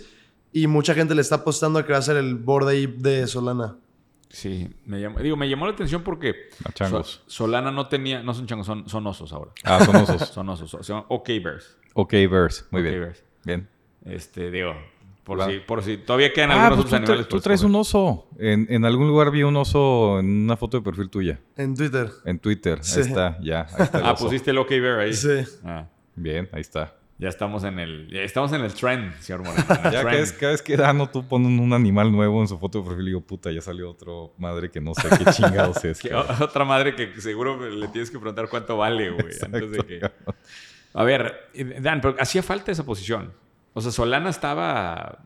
Y 0.54 0.68
mucha 0.68 0.94
gente 0.94 1.14
le 1.14 1.22
está 1.22 1.36
apostando 1.36 1.80
a 1.80 1.86
que 1.86 1.92
va 1.92 2.00
a 2.00 2.02
ser 2.02 2.16
el 2.16 2.40
Ape 2.48 2.88
de 3.00 3.28
Solana. 3.28 3.76
Sí, 4.36 4.70
me 4.86 5.00
llamó, 5.00 5.20
digo, 5.20 5.38
me 5.38 5.48
llamó 5.48 5.66
la 5.66 5.72
atención 5.72 6.04
porque 6.04 6.50
A 6.66 6.72
changos. 6.74 7.24
So- 7.26 7.46
Solana 7.46 7.72
no 7.72 7.88
tenía, 7.88 8.22
no 8.22 8.34
son 8.34 8.46
changos, 8.48 8.66
son, 8.68 8.90
son 8.90 9.08
osos 9.08 9.32
ahora. 9.32 9.52
Ah, 9.64 9.80
son 9.86 9.96
osos. 9.96 10.28
Son 10.34 10.50
osos, 10.50 10.86
llaman 10.86 11.06
OK 11.08 11.28
Bears. 11.42 11.78
ok, 11.94 12.12
Verse. 12.30 12.66
Muy 12.70 12.82
bien. 12.82 13.00
Bears. 13.00 13.24
Bien. 13.46 13.70
Este, 14.04 14.52
digo, 14.52 14.74
por 15.24 15.38
Claro. 15.38 15.54
si, 15.54 15.60
por 15.60 15.82
si 15.84 15.98
todavía 16.00 16.34
quedan 16.34 16.52
Ah, 16.52 16.68
algunos 16.68 16.84
pues 16.86 16.90
tú, 16.90 16.96
animales. 16.98 17.28
tú 17.28 17.32
pues, 17.32 17.44
traes 17.44 17.64
un 17.64 17.76
oso. 17.76 18.28
En, 18.38 18.68
en 18.70 18.84
algún 18.84 19.08
lugar 19.08 19.32
vi 19.32 19.44
un 19.44 19.56
oso 19.56 20.20
en 20.20 20.26
una 20.44 20.58
foto 20.58 20.76
de 20.78 20.84
perfil 20.84 21.10
tuya. 21.10 21.40
En 21.56 21.74
Twitter. 21.74 22.10
En 22.26 22.38
Twitter. 22.40 22.84
Sí. 22.84 23.00
Ahí 23.00 23.08
está, 23.08 23.38
ya. 23.42 23.62
Ahí 23.72 23.84
está 23.84 23.98
el 24.00 24.06
Ah, 24.06 24.16
pusiste 24.16 24.52
el 24.52 24.58
OK 24.58 24.70
Bear 24.72 25.00
ahí. 25.00 25.14
Sí. 25.14 25.30
Ah, 25.64 25.88
Bien, 26.18 26.50
ahí 26.52 26.60
está. 26.62 26.94
Ya 27.18 27.30
estamos 27.30 27.64
en 27.64 27.80
el, 27.80 28.10
ya 28.12 28.22
estamos 28.22 28.52
en 28.54 28.62
el 28.62 28.74
trend, 28.74 29.14
señor 29.20 29.44
Moreno. 29.44 29.64
en 29.70 29.76
el 29.78 29.84
Ya 29.92 30.02
trend. 30.02 30.04
cada 30.04 30.12
vez, 30.20 30.32
cada 30.34 30.52
vez 30.52 30.62
que 30.62 30.76
Dano 30.78 31.10
tú 31.10 31.28
pones 31.28 31.60
un 31.60 31.72
animal 31.74 32.12
nuevo 32.12 32.42
en 32.42 32.48
su 32.48 32.58
foto 32.60 32.82
de 32.82 32.88
perfil, 32.90 33.06
digo, 33.06 33.22
puta, 33.22 33.52
ya 33.52 33.62
salió 33.62 33.90
otro 33.90 34.34
madre 34.38 34.70
que 34.70 34.82
no 34.82 34.94
sé 34.94 35.08
qué 35.18 35.26
chingados 35.32 35.84
es. 35.86 36.02
Otra 36.42 36.66
madre 36.66 36.96
que 36.96 37.20
seguro 37.22 37.70
le 37.70 37.88
tienes 37.88 38.12
que 38.12 38.20
preguntar 38.20 38.50
cuánto 38.50 38.78
vale, 38.78 39.12
güey, 39.12 39.34
antes 39.42 39.72
de 39.72 39.78
que... 39.86 40.12
A 40.94 41.04
ver, 41.04 41.50
eh, 41.54 41.80
Dan, 41.82 42.00
pero 42.02 42.16
hacía 42.20 42.42
falta 42.44 42.72
esa 42.72 42.86
posición. 42.86 43.34
O 43.74 43.82
sea, 43.82 43.92
Solana 43.92 44.30
estaba 44.30 45.20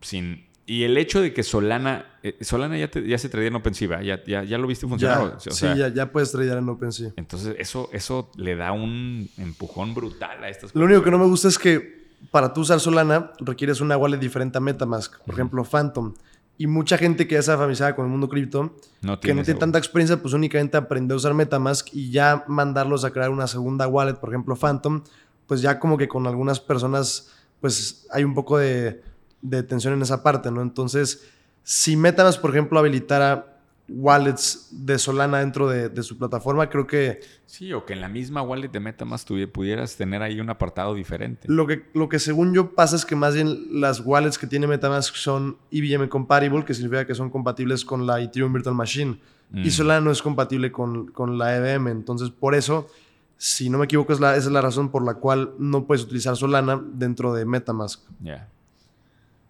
sin... 0.00 0.45
Y 0.66 0.82
el 0.82 0.98
hecho 0.98 1.20
de 1.20 1.32
que 1.32 1.42
Solana... 1.44 2.04
eh, 2.24 2.36
Solana 2.40 2.76
ya, 2.76 2.90
te- 2.90 3.06
ya 3.06 3.16
se 3.18 3.28
traía 3.28 3.48
en 3.48 3.54
ofensiva, 3.54 4.02
ya, 4.02 4.22
ya, 4.24 4.42
ya 4.42 4.58
lo 4.58 4.66
viste 4.66 4.86
funcionar. 4.88 5.38
Ya, 5.38 5.50
o 5.50 5.54
sí, 5.54 5.66
ya, 5.76 5.88
ya 5.88 6.10
puedes 6.10 6.32
tradear 6.32 6.58
en 6.58 6.68
OpenSea. 6.68 7.12
Entonces, 7.16 7.54
eso, 7.58 7.88
eso 7.92 8.30
le 8.36 8.56
da 8.56 8.72
un 8.72 9.28
empujón 9.38 9.94
brutal 9.94 10.42
a 10.42 10.48
estas 10.48 10.74
Lo 10.74 10.84
único 10.86 11.02
que 11.04 11.10
no 11.12 11.18
me 11.18 11.26
gusta 11.26 11.46
es 11.48 11.58
que 11.58 12.08
para 12.32 12.52
tú 12.52 12.62
usar 12.62 12.80
Solana 12.80 13.30
requieres 13.38 13.80
una 13.80 13.96
wallet 13.96 14.18
diferente 14.18 14.58
a 14.58 14.60
Metamask. 14.60 15.18
Por 15.20 15.34
ejemplo, 15.34 15.62
Phantom. 15.64 16.14
Y 16.58 16.66
mucha 16.66 16.96
gente 16.98 17.28
que 17.28 17.34
ya 17.34 17.40
está 17.40 17.52
familiarizada 17.52 17.94
con 17.94 18.06
el 18.06 18.10
mundo 18.10 18.28
cripto, 18.28 18.74
No 19.02 19.20
que 19.20 19.34
no 19.34 19.42
tiene 19.44 19.60
tanta 19.60 19.78
experiencia, 19.78 20.20
pues 20.20 20.32
únicamente 20.34 20.76
aprendió 20.78 21.14
a 21.14 21.18
usar 21.18 21.34
Metamask 21.34 21.86
y 21.92 22.10
ya 22.10 22.44
mandarlos 22.48 23.04
a 23.04 23.10
crear 23.12 23.28
una 23.30 23.46
segunda 23.46 23.86
wallet, 23.86 24.14
por 24.14 24.30
ejemplo, 24.30 24.56
Phantom, 24.56 25.02
pues 25.46 25.60
ya 25.60 25.78
como 25.78 25.96
que 25.98 26.08
con 26.08 26.26
algunas 26.26 26.58
personas, 26.58 27.30
pues 27.60 28.06
hay 28.10 28.24
un 28.24 28.34
poco 28.34 28.56
de, 28.58 29.02
de 29.48 29.62
tensión 29.62 29.94
en 29.94 30.02
esa 30.02 30.22
parte, 30.22 30.50
¿no? 30.50 30.62
Entonces, 30.62 31.28
si 31.62 31.96
Metamask, 31.96 32.40
por 32.40 32.50
ejemplo, 32.50 32.78
habilitara 32.78 33.52
wallets 33.88 34.68
de 34.70 34.98
Solana 34.98 35.38
dentro 35.38 35.68
de, 35.68 35.88
de 35.88 36.02
su 36.02 36.18
plataforma, 36.18 36.68
creo 36.68 36.86
que 36.86 37.20
Sí, 37.46 37.72
o 37.72 37.84
que 37.84 37.92
en 37.92 38.00
la 38.00 38.08
misma 38.08 38.42
wallet 38.42 38.68
de 38.68 38.80
MetaMask 38.80 39.28
pudieras 39.52 39.96
tener 39.96 40.20
ahí 40.20 40.40
un 40.40 40.50
apartado 40.50 40.94
diferente. 40.94 41.46
Lo 41.48 41.66
que, 41.66 41.86
lo 41.94 42.08
que 42.08 42.18
según 42.18 42.52
yo 42.52 42.74
pasa 42.74 42.96
es 42.96 43.06
que 43.06 43.14
más 43.14 43.34
bien 43.34 43.80
las 43.80 44.00
wallets 44.04 44.36
que 44.36 44.48
tiene 44.48 44.66
Metamask 44.66 45.14
son 45.14 45.56
EVM 45.70 46.08
compatible, 46.08 46.64
que 46.64 46.74
significa 46.74 47.06
que 47.06 47.14
son 47.14 47.30
compatibles 47.30 47.84
con 47.84 48.06
la 48.06 48.20
Ethereum 48.20 48.52
Virtual 48.52 48.74
Machine. 48.74 49.20
Y 49.54 49.68
Mm. 49.68 49.70
Solana 49.70 50.00
no 50.00 50.10
es 50.10 50.22
compatible 50.22 50.72
con, 50.72 51.06
con 51.12 51.38
la 51.38 51.54
EVM. 51.56 51.86
Entonces, 51.86 52.30
por 52.30 52.56
eso, 52.56 52.88
si 53.36 53.70
no 53.70 53.78
me 53.78 53.84
equivoco, 53.84 54.12
es 54.12 54.18
la, 54.18 54.34
esa 54.36 54.48
es 54.48 54.52
la 54.52 54.60
razón 54.60 54.90
por 54.90 55.04
la 55.04 55.14
cual 55.14 55.52
no 55.60 55.86
puedes 55.86 56.02
utilizar 56.02 56.36
Solana 56.36 56.82
dentro 56.94 57.32
de 57.32 57.44
Metamask. 57.44 58.02
Ya. 58.20 58.48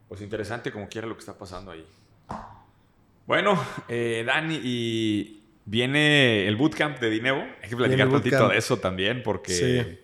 Pues 0.08 0.20
interesante 0.20 0.70
como 0.72 0.88
quiera 0.88 1.06
lo 1.06 1.14
que 1.14 1.20
está 1.20 1.34
pasando 1.36 1.70
ahí. 1.72 1.84
Bueno, 3.26 3.60
eh, 3.88 4.22
Dani, 4.26 4.60
y 4.62 5.42
viene 5.64 6.46
el 6.46 6.56
bootcamp 6.56 6.98
de 7.00 7.10
Dinero. 7.10 7.44
Hay 7.62 7.68
que 7.68 7.76
platicar 7.76 8.08
tantito 8.08 8.36
bootcamp. 8.36 8.52
de 8.52 8.58
eso 8.58 8.76
también, 8.78 9.22
porque... 9.24 9.52
Sí. 9.52 9.98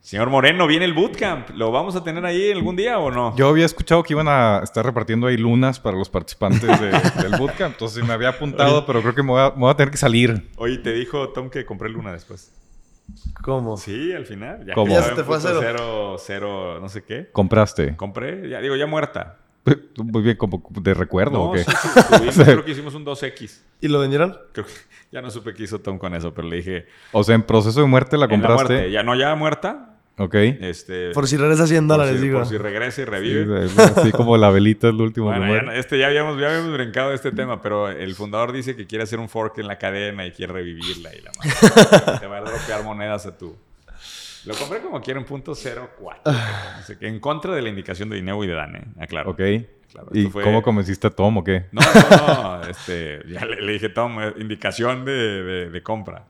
Señor 0.00 0.30
Moreno, 0.30 0.66
viene 0.68 0.84
el 0.84 0.94
bootcamp. 0.94 1.50
¿Lo 1.50 1.72
vamos 1.72 1.96
a 1.96 2.04
tener 2.04 2.24
ahí 2.24 2.52
algún 2.52 2.76
día 2.76 2.98
o 2.98 3.10
no? 3.10 3.36
Yo 3.36 3.48
había 3.48 3.66
escuchado 3.66 4.02
que 4.04 4.12
iban 4.14 4.28
a 4.28 4.60
estar 4.62 4.86
repartiendo 4.86 5.26
ahí 5.26 5.36
lunas 5.36 5.80
para 5.80 5.98
los 5.98 6.08
participantes 6.08 6.62
de- 6.80 6.90
del 7.22 7.36
bootcamp. 7.36 7.72
Entonces 7.72 8.04
me 8.06 8.12
había 8.12 8.28
apuntado, 8.30 8.86
pero 8.86 9.02
creo 9.02 9.14
que 9.14 9.22
me 9.24 9.30
voy, 9.32 9.40
a, 9.42 9.50
me 9.50 9.58
voy 9.58 9.70
a 9.70 9.74
tener 9.74 9.90
que 9.90 9.98
salir. 9.98 10.48
Oye, 10.56 10.78
te 10.78 10.92
dijo 10.92 11.30
Tom 11.30 11.50
que 11.50 11.66
compré 11.66 11.88
Luna 11.90 12.12
después. 12.12 12.52
¿Cómo? 13.42 13.76
Sí, 13.76 14.12
al 14.12 14.24
final. 14.24 14.64
Ya, 14.64 14.74
¿Cómo? 14.74 14.94
Ya 14.94 15.02
se 15.02 15.14
te 15.14 15.24
fue 15.24 15.36
a 15.36 15.40
cero. 15.40 15.58
cero, 15.60 16.16
cero, 16.18 16.78
no 16.80 16.88
sé 16.88 17.02
qué. 17.02 17.28
Compraste. 17.32 17.96
Compré, 17.96 18.48
ya 18.48 18.60
digo, 18.60 18.76
ya 18.76 18.86
muerta. 18.86 19.38
Muy 19.96 20.22
bien, 20.22 20.36
como 20.36 20.62
de 20.80 20.94
recuerdo 20.94 21.40
o 21.42 21.46
No, 21.46 21.52
qué. 21.52 21.64
sí, 21.64 21.70
sí, 21.82 22.00
tuvimos, 22.16 22.34
creo 22.36 22.64
que 22.64 22.70
hicimos 22.70 22.94
un 22.94 23.04
2X. 23.04 23.60
¿Y 23.80 23.88
lo 23.88 24.00
vendieron? 24.00 24.36
Creo 24.52 24.66
que 24.66 24.72
ya 25.12 25.20
no 25.22 25.30
supe 25.30 25.54
qué 25.54 25.64
hizo 25.64 25.80
Tom 25.80 25.98
con 25.98 26.14
eso, 26.14 26.32
pero 26.34 26.48
le 26.48 26.56
dije... 26.56 26.86
O 27.12 27.22
sea, 27.24 27.34
en 27.34 27.42
proceso 27.42 27.80
de 27.80 27.86
muerte 27.86 28.16
la 28.16 28.24
en 28.26 28.30
la 28.30 28.36
compraste. 28.48 28.72
muerte, 28.74 28.90
ya 28.90 29.02
no, 29.02 29.14
ya 29.14 29.34
muerta. 29.34 29.94
Ok. 30.20 30.34
Este, 30.34 31.10
Por 31.12 31.28
si 31.28 31.36
regresa 31.36 31.66
100 31.68 31.86
por 31.86 31.96
dólares, 31.96 32.16
si- 32.20 32.26
digo. 32.26 32.38
Por 32.40 32.48
si 32.48 32.58
regresa 32.58 33.02
y 33.02 33.04
revive. 33.04 33.66
así 33.96 34.10
como 34.10 34.36
la 34.36 34.50
velita 34.50 34.88
es 34.88 34.94
lo 34.94 35.04
último 35.04 35.26
Bueno, 35.26 35.66
ya, 35.72 35.74
este 35.78 35.96
ya 35.96 36.08
habíamos, 36.08 36.40
ya 36.40 36.48
habíamos 36.48 36.72
brincado 36.72 37.10
de 37.10 37.14
este 37.14 37.30
tema, 37.30 37.62
pero 37.62 37.88
el 37.88 38.14
fundador 38.16 38.50
dice 38.52 38.74
que 38.74 38.84
quiere 38.88 39.04
hacer 39.04 39.20
un 39.20 39.28
fork 39.28 39.58
en 39.58 39.68
la 39.68 39.78
cadena 39.78 40.26
y 40.26 40.32
quiere 40.32 40.52
revivirla 40.54 41.14
y 41.14 41.20
la 41.20 41.30
madre. 41.38 42.18
Te 42.18 42.26
va 42.26 42.38
a 42.38 42.40
dropear 42.40 42.82
monedas 42.82 43.26
a 43.26 43.38
tu. 43.38 43.56
Lo 44.48 44.54
compré 44.54 44.80
como 44.80 45.00
quiera 45.00 45.20
en 45.20 45.26
punto 45.26 45.52
04. 45.54 46.32
No 46.32 46.82
sé 46.86 46.98
qué, 46.98 47.06
en 47.08 47.20
contra 47.20 47.54
de 47.54 47.62
la 47.62 47.68
indicación 47.68 48.08
de 48.08 48.16
Dineo 48.16 48.42
y 48.42 48.46
de 48.46 48.54
Dane, 48.54 48.84
aclaro. 48.98 49.30
Ok. 49.30 49.40
Claro, 49.92 50.08
¿Y 50.12 50.26
fue- 50.26 50.42
cómo 50.44 50.62
convenciste 50.62 51.06
a 51.06 51.10
Tom 51.10 51.38
o 51.38 51.44
qué? 51.44 51.66
No, 51.72 51.80
no, 51.80 52.58
no. 52.60 52.68
Este, 52.68 53.20
ya 53.28 53.44
le, 53.46 53.60
le 53.62 53.72
dije, 53.72 53.88
Tom, 53.88 54.20
eh, 54.20 54.34
indicación 54.38 55.04
de, 55.04 55.12
de- 55.42 55.70
de 55.70 55.82
compra. 55.82 56.24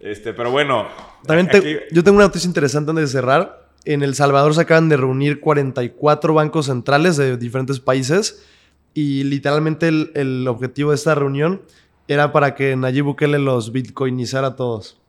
Este, 0.00 0.32
pero 0.32 0.50
bueno. 0.50 0.88
También 1.26 1.48
te- 1.48 1.58
aquí- 1.58 1.76
yo 1.92 2.02
tengo 2.02 2.16
una 2.16 2.26
noticia 2.26 2.48
interesante 2.48 2.90
antes 2.90 3.04
de 3.12 3.18
cerrar. 3.20 3.68
En 3.84 4.02
El 4.02 4.14
Salvador 4.14 4.54
se 4.54 4.60
acaban 4.62 4.88
de 4.88 4.96
reunir 4.96 5.40
44 5.40 6.34
bancos 6.34 6.66
centrales 6.66 7.16
de 7.16 7.36
diferentes 7.36 7.80
países 7.80 8.44
y 8.94 9.24
literalmente 9.24 9.88
el, 9.88 10.10
el 10.14 10.48
objetivo 10.48 10.90
de 10.90 10.96
esta 10.96 11.14
reunión 11.14 11.62
era 12.08 12.32
para 12.32 12.54
que 12.54 12.74
Nayib 12.76 13.04
Bukele 13.04 13.38
los 13.38 13.72
bitcoinizara 13.72 14.48
a 14.48 14.56
todos. 14.56 15.00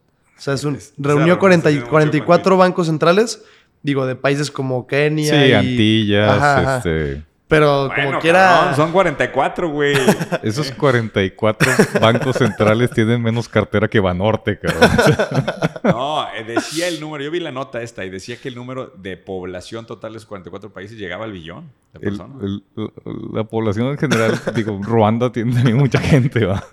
O 0.41 0.43
sea, 0.43 0.55
es 0.55 0.63
un, 0.63 0.73
Es- 0.75 0.91
reunió 0.97 1.17
reunión 1.19 1.37
40 1.37 1.69
y 1.69 1.73
tiene 1.73 1.81
mucho 1.81 1.91
44 1.91 2.35
sentido. 2.43 2.57
bancos 2.57 2.87
centrales, 2.87 3.43
digo, 3.83 4.07
de 4.07 4.15
países 4.15 4.49
como 4.49 4.87
Kenia. 4.87 5.29
Sí, 5.31 5.49
y- 5.49 5.53
Antillas, 5.53 6.31
Ajá, 6.31 6.57
ajá. 6.59 6.77
este... 6.77 7.23
Pero 7.47 7.89
Bueno, 7.89 8.05
como 8.05 8.19
quiera... 8.21 8.39
cabrón, 8.47 8.75
son 8.77 8.91
44, 8.93 9.69
güey. 9.69 9.93
Esos 10.41 10.71
44 10.71 11.69
bancos 11.99 12.37
centrales 12.37 12.89
tienen 12.91 13.21
menos 13.21 13.49
cartera 13.49 13.87
que 13.89 13.99
Banorte, 13.99 14.57
cabrón. 14.57 14.89
No, 15.83 16.27
eh, 16.33 16.43
decía 16.45 16.87
el 16.87 16.99
número, 17.01 17.23
yo 17.23 17.31
vi 17.31 17.39
la 17.39 17.51
nota 17.51 17.81
esta 17.81 18.05
y 18.05 18.09
decía 18.09 18.37
que 18.37 18.47
el 18.49 18.55
número 18.55 18.93
de 18.97 19.17
población 19.17 19.85
total 19.85 20.13
de 20.13 20.17
esos 20.17 20.27
44 20.29 20.71
países 20.71 20.97
llegaba 20.97 21.25
al 21.25 21.31
billón 21.33 21.69
de 21.93 21.99
personas. 21.99 22.37
el- 22.41 22.63
la 23.33 23.43
población 23.43 23.87
en 23.87 23.97
general, 23.97 24.39
digo, 24.55 24.79
Ruanda 24.81 25.31
tiene 25.31 25.53
también 25.53 25.77
mucha 25.77 25.99
gente, 25.99 26.45
¿va? 26.45 26.63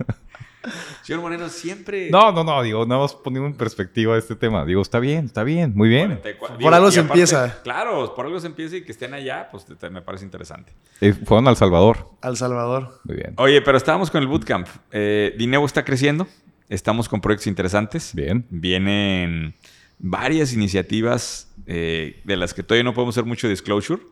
Señor 1.08 1.22
Moreno, 1.22 1.48
siempre... 1.48 2.10
No, 2.10 2.30
no, 2.32 2.44
no, 2.44 2.62
digo, 2.62 2.84
nada 2.86 3.00
más 3.00 3.14
poniendo 3.14 3.48
en 3.48 3.54
perspectiva 3.54 4.16
este 4.18 4.36
tema. 4.36 4.64
Digo, 4.66 4.82
está 4.82 5.00
bien, 5.00 5.24
está 5.24 5.42
bien, 5.42 5.72
muy 5.74 5.88
bien. 5.88 6.08
44. 6.08 6.58
Por 6.58 6.74
algo 6.74 6.90
se 6.90 7.00
empieza. 7.00 7.60
Claro, 7.62 8.14
por 8.14 8.26
algo 8.26 8.38
se 8.40 8.46
empieza 8.46 8.76
y 8.76 8.82
que 8.84 8.92
estén 8.92 9.14
allá, 9.14 9.48
pues 9.50 9.64
te- 9.64 9.74
te- 9.74 9.88
me 9.88 10.02
parece 10.02 10.24
interesante. 10.26 10.72
Eh, 11.00 11.14
fueron 11.14 11.48
al 11.48 11.56
Salvador. 11.56 12.10
Al 12.20 12.36
Salvador. 12.36 13.00
Muy 13.04 13.16
bien. 13.16 13.32
Oye, 13.38 13.62
pero 13.62 13.78
estábamos 13.78 14.10
con 14.10 14.20
el 14.20 14.28
bootcamp. 14.28 14.68
Eh, 14.92 15.34
Dinero 15.38 15.64
está 15.64 15.84
creciendo. 15.84 16.26
Estamos 16.68 17.08
con 17.08 17.22
proyectos 17.22 17.46
interesantes. 17.46 18.14
Bien. 18.14 18.44
Vienen 18.50 19.54
varias 19.98 20.52
iniciativas 20.52 21.50
eh, 21.66 22.20
de 22.24 22.36
las 22.36 22.52
que 22.52 22.62
todavía 22.62 22.84
no 22.84 22.92
podemos 22.92 23.14
hacer 23.16 23.24
mucho 23.24 23.48
disclosure. 23.48 24.02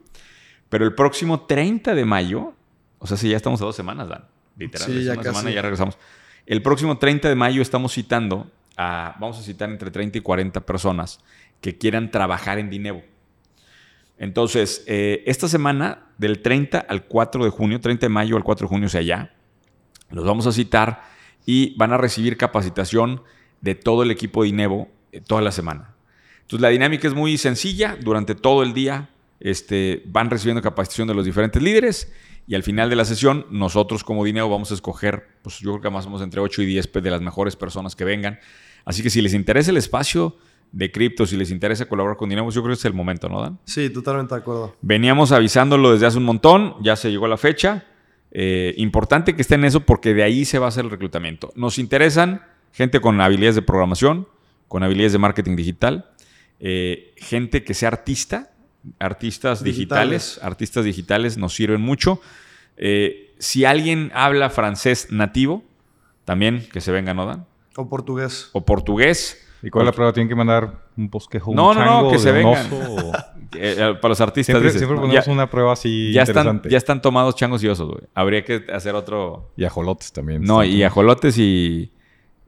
Pero 0.70 0.86
el 0.86 0.94
próximo 0.94 1.40
30 1.42 1.94
de 1.94 2.04
mayo, 2.06 2.54
o 2.98 3.06
sea, 3.06 3.16
si 3.18 3.28
ya 3.28 3.36
estamos 3.36 3.60
a 3.60 3.66
dos 3.66 3.76
semanas, 3.76 4.08
Dan. 4.08 4.24
Literal, 4.56 4.86
Sí, 4.88 5.04
ya 5.04 5.12
una 5.12 5.22
casi. 5.22 5.28
semana 5.34 5.50
y 5.50 5.54
ya 5.54 5.60
regresamos. 5.62 5.98
El 6.46 6.62
próximo 6.62 6.96
30 6.96 7.28
de 7.28 7.34
mayo 7.34 7.60
estamos 7.60 7.92
citando 7.92 8.48
a, 8.76 9.16
vamos 9.18 9.38
a 9.38 9.42
citar 9.42 9.68
entre 9.68 9.90
30 9.90 10.18
y 10.18 10.20
40 10.20 10.64
personas 10.64 11.18
que 11.60 11.76
quieran 11.76 12.12
trabajar 12.12 12.60
en 12.60 12.70
Dinero. 12.70 13.02
Entonces, 14.16 14.84
eh, 14.86 15.24
esta 15.26 15.48
semana, 15.48 16.06
del 16.18 16.42
30 16.42 16.78
al 16.78 17.04
4 17.04 17.44
de 17.44 17.50
junio, 17.50 17.80
30 17.80 18.06
de 18.06 18.10
mayo 18.10 18.36
al 18.36 18.44
4 18.44 18.66
de 18.66 18.68
junio, 18.68 18.86
o 18.86 18.90
sea, 18.90 19.02
ya, 19.02 19.34
los 20.10 20.24
vamos 20.24 20.46
a 20.46 20.52
citar 20.52 21.02
y 21.44 21.76
van 21.76 21.92
a 21.92 21.98
recibir 21.98 22.36
capacitación 22.36 23.22
de 23.60 23.74
todo 23.74 24.04
el 24.04 24.12
equipo 24.12 24.44
de 24.44 24.86
eh, 25.12 25.20
toda 25.20 25.42
la 25.42 25.50
semana. 25.50 25.94
Entonces, 26.42 26.60
la 26.60 26.68
dinámica 26.68 27.08
es 27.08 27.14
muy 27.14 27.38
sencilla. 27.38 27.98
Durante 28.00 28.36
todo 28.36 28.62
el 28.62 28.72
día 28.72 29.10
este, 29.40 30.02
van 30.06 30.30
recibiendo 30.30 30.62
capacitación 30.62 31.08
de 31.08 31.14
los 31.14 31.24
diferentes 31.24 31.60
líderes 31.60 32.12
y 32.46 32.54
al 32.54 32.62
final 32.62 32.88
de 32.90 32.96
la 32.96 33.04
sesión, 33.04 33.46
nosotros 33.50 34.04
como 34.04 34.24
Dinero 34.24 34.48
vamos 34.48 34.70
a 34.70 34.74
escoger, 34.74 35.26
pues 35.42 35.58
yo 35.58 35.72
creo 35.72 35.82
que 35.82 35.90
más 35.90 36.06
o 36.06 36.08
menos 36.10 36.22
entre 36.22 36.40
8 36.40 36.62
y 36.62 36.66
10 36.66 36.86
pe- 36.88 37.00
de 37.00 37.10
las 37.10 37.20
mejores 37.20 37.56
personas 37.56 37.96
que 37.96 38.04
vengan. 38.04 38.38
Así 38.84 39.02
que 39.02 39.10
si 39.10 39.20
les 39.20 39.34
interesa 39.34 39.70
el 39.72 39.76
espacio 39.76 40.36
de 40.72 40.90
cripto, 40.92 41.26
si 41.26 41.36
les 41.36 41.50
interesa 41.50 41.86
colaborar 41.86 42.16
con 42.16 42.28
Dinero, 42.28 42.48
yo 42.50 42.62
creo 42.62 42.74
que 42.74 42.78
es 42.78 42.84
el 42.84 42.92
momento, 42.94 43.28
¿no, 43.28 43.40
Dan? 43.40 43.58
Sí, 43.64 43.90
totalmente 43.90 44.34
de 44.34 44.40
acuerdo. 44.40 44.76
Veníamos 44.82 45.32
avisándolo 45.32 45.92
desde 45.92 46.06
hace 46.06 46.18
un 46.18 46.24
montón, 46.24 46.74
ya 46.82 46.94
se 46.96 47.10
llegó 47.10 47.26
la 47.26 47.36
fecha. 47.36 47.84
Eh, 48.32 48.74
importante 48.76 49.34
que 49.34 49.42
esté 49.42 49.54
en 49.54 49.64
eso 49.64 49.80
porque 49.80 50.12
de 50.12 50.22
ahí 50.22 50.44
se 50.44 50.58
va 50.58 50.66
a 50.66 50.68
hacer 50.68 50.84
el 50.84 50.90
reclutamiento. 50.90 51.52
Nos 51.56 51.78
interesan 51.78 52.42
gente 52.72 53.00
con 53.00 53.20
habilidades 53.20 53.54
de 53.54 53.62
programación, 53.62 54.28
con 54.68 54.82
habilidades 54.82 55.12
de 55.12 55.18
marketing 55.18 55.56
digital, 55.56 56.10
eh, 56.60 57.14
gente 57.16 57.64
que 57.64 57.72
sea 57.74 57.88
artista, 57.88 58.50
artistas 58.98 59.62
digitales. 59.62 60.22
Digitales. 60.34 60.40
artistas 60.44 60.84
digitales 60.84 61.36
nos 61.38 61.54
sirven 61.54 61.80
mucho. 61.80 62.20
Eh, 62.76 63.34
si 63.38 63.64
alguien 63.64 64.10
habla 64.14 64.50
francés 64.50 65.08
nativo, 65.10 65.62
también 66.24 66.66
que 66.72 66.80
se 66.80 66.92
venga, 66.92 67.14
¿no, 67.14 67.26
Dan? 67.26 67.46
O 67.76 67.88
portugués. 67.88 68.50
O 68.52 68.64
portugués. 68.64 69.42
¿Y 69.62 69.70
cuál 69.70 69.84
es 69.84 69.86
la 69.86 69.92
prueba? 69.92 70.12
¿Tienen 70.12 70.28
que 70.28 70.34
mandar 70.34 70.84
un 70.96 71.08
bosquejo, 71.10 71.50
un 71.50 71.56
No, 71.56 71.72
no, 71.74 71.80
no, 71.80 71.86
chango 71.86 72.10
que 72.12 72.18
se 72.18 72.28
un 72.30 72.34
vengan. 72.36 72.66
oso, 72.66 73.06
o- 73.08 73.12
Eh, 73.58 73.74
eh, 73.78 73.94
para 74.02 74.08
los 74.10 74.20
artistas, 74.20 74.46
Siempre, 74.54 74.64
dices, 74.66 74.80
siempre 74.80 74.96
¿no? 74.96 75.02
ponemos 75.02 75.24
ya, 75.24 75.32
una 75.32 75.48
prueba 75.48 75.72
así 75.72 76.12
ya 76.12 76.22
están, 76.22 76.38
interesante. 76.46 76.68
ya 76.68 76.76
están 76.76 77.00
tomados 77.00 77.36
changos 77.36 77.62
y 77.62 77.68
osos, 77.68 77.88
güey. 77.88 78.02
Habría 78.12 78.44
que 78.44 78.64
hacer 78.74 78.94
otro... 78.94 79.50
Y 79.56 79.64
ajolotes 79.64 80.12
también. 80.12 80.42
No, 80.42 80.60
están 80.62 80.66
y 80.66 80.72
tomados. 80.80 80.92
ajolotes 80.92 81.38
y, 81.38 81.92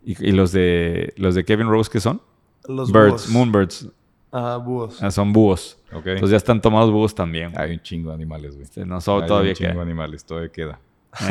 y, 0.05 0.27
y 0.29 0.33
los 0.33 0.53
de 0.53 1.15
los 1.17 1.35
de 1.37 1.45
Kevin 1.45 1.69
Rose, 1.69 1.89
¿qué 1.91 2.01
son? 2.01 2.21
Los 2.67 2.93
Birds, 2.93 3.09
búhos. 3.09 3.29
moonbirds. 3.31 3.89
Ajá, 4.31 4.57
búhos. 4.59 5.03
Ah, 5.03 5.11
son 5.11 5.33
búhos. 5.33 5.79
Ok. 5.93 6.07
Entonces 6.07 6.31
ya 6.31 6.37
están 6.37 6.61
tomados 6.61 6.91
búhos 6.93 7.15
también. 7.15 7.53
Hay 7.59 7.73
un 7.73 7.81
chingo 7.83 8.11
de 8.11 8.15
animales, 8.17 8.53
güey. 8.53 8.63
Este, 8.65 8.85
No 8.85 9.01
solo 9.01 9.23
Hay 9.23 9.29
todavía 9.29 9.51
un 9.53 9.57
chingo 9.57 9.69
de 9.69 9.75
queda. 9.75 9.83
animales, 9.83 10.25
todavía 10.25 10.51
queda. 10.53 10.81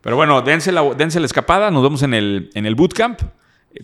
Pero 0.00 0.16
bueno, 0.16 0.42
dense 0.42 0.72
la, 0.72 0.82
dense 0.94 1.20
la 1.20 1.26
escapada. 1.26 1.70
Nos 1.70 1.82
vemos 1.82 2.02
en 2.02 2.14
el, 2.14 2.50
en 2.54 2.66
el 2.66 2.74
bootcamp. 2.74 3.20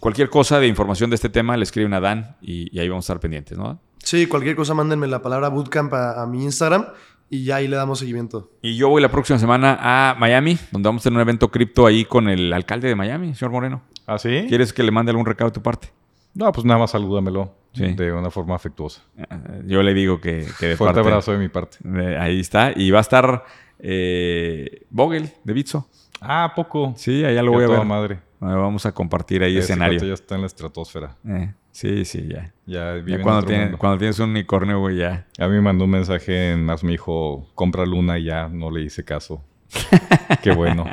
Cualquier 0.00 0.28
cosa 0.28 0.58
de 0.60 0.66
información 0.66 1.10
de 1.10 1.14
este 1.16 1.28
tema 1.28 1.56
le 1.56 1.62
escriben 1.62 1.94
a 1.94 2.00
Dan 2.00 2.36
y, 2.42 2.74
y 2.76 2.80
ahí 2.80 2.88
vamos 2.88 3.04
a 3.04 3.12
estar 3.12 3.20
pendientes, 3.20 3.56
¿no? 3.56 3.80
Sí, 3.98 4.26
cualquier 4.26 4.54
cosa, 4.56 4.74
mándenme 4.74 5.06
la 5.06 5.22
palabra 5.22 5.48
bootcamp 5.48 5.92
a, 5.94 6.22
a 6.22 6.26
mi 6.26 6.44
Instagram 6.44 6.86
y 7.30 7.44
ya 7.44 7.56
ahí 7.56 7.68
le 7.68 7.76
damos 7.76 8.00
seguimiento. 8.00 8.50
Y 8.60 8.76
yo 8.76 8.88
voy 8.90 9.00
la 9.00 9.10
próxima 9.10 9.38
semana 9.38 9.78
a 9.80 10.14
Miami, 10.18 10.58
donde 10.72 10.88
vamos 10.88 11.02
a 11.02 11.04
tener 11.04 11.16
un 11.16 11.22
evento 11.22 11.50
cripto 11.50 11.86
ahí 11.86 12.04
con 12.04 12.28
el 12.28 12.52
alcalde 12.52 12.88
de 12.88 12.94
Miami, 12.96 13.34
señor 13.34 13.52
Moreno. 13.52 13.82
¿Ah, 14.06 14.18
sí? 14.18 14.44
¿Quieres 14.48 14.72
que 14.72 14.82
le 14.82 14.90
mande 14.90 15.10
algún 15.10 15.24
recado 15.26 15.50
de 15.50 15.54
tu 15.54 15.62
parte? 15.62 15.88
No, 16.34 16.50
pues 16.52 16.64
nada 16.66 16.78
más 16.80 16.90
salúdamelo. 16.90 17.54
Sí. 17.78 17.94
De 17.94 18.12
una 18.12 18.30
forma 18.30 18.54
afectuosa. 18.56 19.02
Eh, 19.16 19.24
Yo 19.66 19.82
le 19.82 19.94
digo 19.94 20.20
que, 20.20 20.46
que 20.58 20.66
de 20.66 20.76
Fuerte 20.76 20.96
parte- 20.96 21.08
abrazo 21.10 21.32
de 21.32 21.38
mi 21.38 21.48
parte. 21.48 21.78
Ahí 22.18 22.40
está. 22.40 22.72
Y 22.74 22.90
va 22.90 22.98
a 22.98 23.02
estar 23.02 23.44
eh, 23.78 24.82
Vogel 24.90 25.30
de 25.44 25.52
Bitso. 25.52 25.88
Ah, 26.20 26.44
¿a 26.44 26.54
poco. 26.54 26.94
Sí, 26.96 27.24
allá 27.24 27.42
lo 27.42 27.52
voy 27.52 27.64
a 27.64 27.68
ver. 27.68 27.84
madre. 27.84 28.18
Vamos 28.40 28.86
a 28.86 28.92
compartir 28.92 29.42
ahí 29.42 29.56
Ese 29.56 29.72
escenario. 29.72 29.98
ya 30.00 30.14
está 30.14 30.34
en 30.36 30.42
la 30.42 30.46
estratosfera. 30.46 31.16
Eh, 31.28 31.52
sí, 31.72 32.04
sí, 32.04 32.28
ya. 32.28 32.52
Ya 32.66 32.96
Ya 33.04 33.20
cuando, 33.22 33.44
tiene- 33.46 33.72
cuando 33.76 33.98
tienes 33.98 34.18
un 34.20 34.30
unicornio, 34.30 34.78
güey, 34.80 34.96
ya. 34.98 35.26
A 35.38 35.46
mí 35.48 35.54
me 35.54 35.60
mandó 35.60 35.84
un 35.84 35.90
mensaje 35.90 36.52
en 36.52 36.64
más, 36.64 36.82
me 36.84 36.92
dijo, 36.92 37.48
compra 37.54 37.84
luna 37.86 38.18
y 38.18 38.24
ya 38.24 38.48
no 38.48 38.70
le 38.70 38.82
hice 38.82 39.04
caso. 39.04 39.42
Qué 40.42 40.52
bueno. 40.52 40.84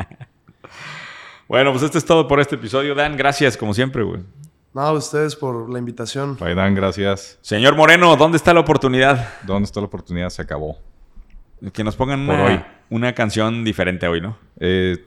Bueno, 1.47 1.71
pues 1.71 1.83
esto 1.83 1.97
es 1.99 2.05
todo 2.05 2.27
por 2.27 2.39
este 2.39 2.55
episodio. 2.55 2.95
Dan, 2.95 3.15
gracias, 3.15 3.55
como 3.57 3.73
siempre, 3.73 4.03
güey. 4.03 4.21
No, 4.75 4.81
a 4.81 4.91
ustedes 4.91 5.37
por 5.37 5.69
la 5.71 5.79
invitación. 5.79 6.37
Faidán, 6.37 6.75
gracias. 6.75 7.39
Señor 7.41 7.75
Moreno, 7.77 8.17
¿dónde 8.17 8.35
está 8.35 8.53
la 8.53 8.59
oportunidad? 8.59 9.29
¿Dónde 9.43 9.65
está 9.65 9.79
la 9.79 9.85
oportunidad? 9.85 10.29
Se 10.29 10.41
acabó. 10.41 10.77
Que 11.71 11.81
nos 11.83 11.95
pongan 11.95 12.25
Por 12.25 12.35
una, 12.35 12.43
hoy. 12.45 12.59
una 12.89 13.13
canción 13.15 13.63
diferente 13.63 14.05
hoy, 14.07 14.19
¿no? 14.19 14.37
Eh, 14.59 14.97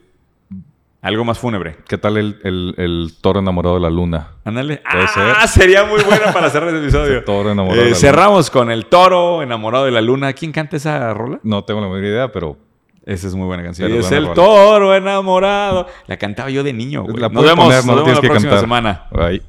Algo 1.02 1.22
más 1.24 1.38
fúnebre. 1.38 1.76
¿Qué 1.86 1.96
tal 1.98 2.16
el, 2.16 2.40
el- 2.42 2.74
el 2.78 3.12
toro 3.20 3.38
enamorado 3.40 3.74
de 3.76 3.82
la 3.82 3.90
luna? 3.90 4.28
Ándale. 4.44 4.82
Ah, 4.84 5.46
sería 5.46 5.84
muy 5.84 6.02
bueno 6.02 6.24
para 6.32 6.48
cerrar 6.50 6.70
este 6.70 6.80
episodio. 6.82 7.18
El 7.18 7.24
toro 7.24 7.52
enamorado 7.52 7.82
de 7.82 7.88
Eh, 7.88 7.90
la 7.92 7.96
cerramos 7.96 8.50
con 8.50 8.70
el 8.70 8.86
toro 8.86 9.42
enamorado 9.42 9.84
de 9.84 9.90
la 9.92 10.00
luna. 10.00 10.32
¿Quién 10.32 10.50
canta 10.50 10.76
esa 10.78 11.12
rola? 11.14 11.38
No 11.44 11.62
tengo 11.64 11.80
la 11.82 11.86
menor 11.88 12.04
idea, 12.04 12.32
pero 12.32 12.56
Esa 13.04 13.26
es 13.28 13.34
muy 13.34 13.46
buena 13.46 13.62
canción. 13.62 13.92
Y 13.92 13.98
es 13.98 14.10
el 14.10 14.22
rola. 14.24 14.34
toro 14.34 14.94
enamorado. 14.94 15.86
La 16.06 16.16
cantaba 16.16 16.48
yo 16.50 16.64
de 16.64 16.72
niño, 16.72 17.02
güey. 17.04 17.16
la 17.18 17.28
Nos 17.28 17.44
vemos, 17.44 17.64
poner, 17.66 17.76
nos 17.78 17.86
no 17.86 17.94
la 17.96 18.02
vemos 18.02 18.14
la 18.16 18.20
tienes 18.20 18.20
que 18.20 18.28
próxima 18.48 18.50
cantar. 18.50 18.60
semana. 18.60 19.06
Bye. 19.12 19.42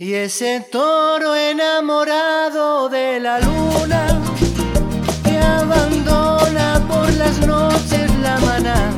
Y 0.00 0.14
ese 0.14 0.64
toro 0.70 1.34
enamorado 1.34 2.88
de 2.88 3.18
la 3.18 3.40
luna 3.40 4.22
que 5.24 5.36
abandona 5.36 6.80
por 6.88 7.12
las 7.14 7.44
noches 7.44 8.08
la 8.22 8.38
maná. 8.38 8.92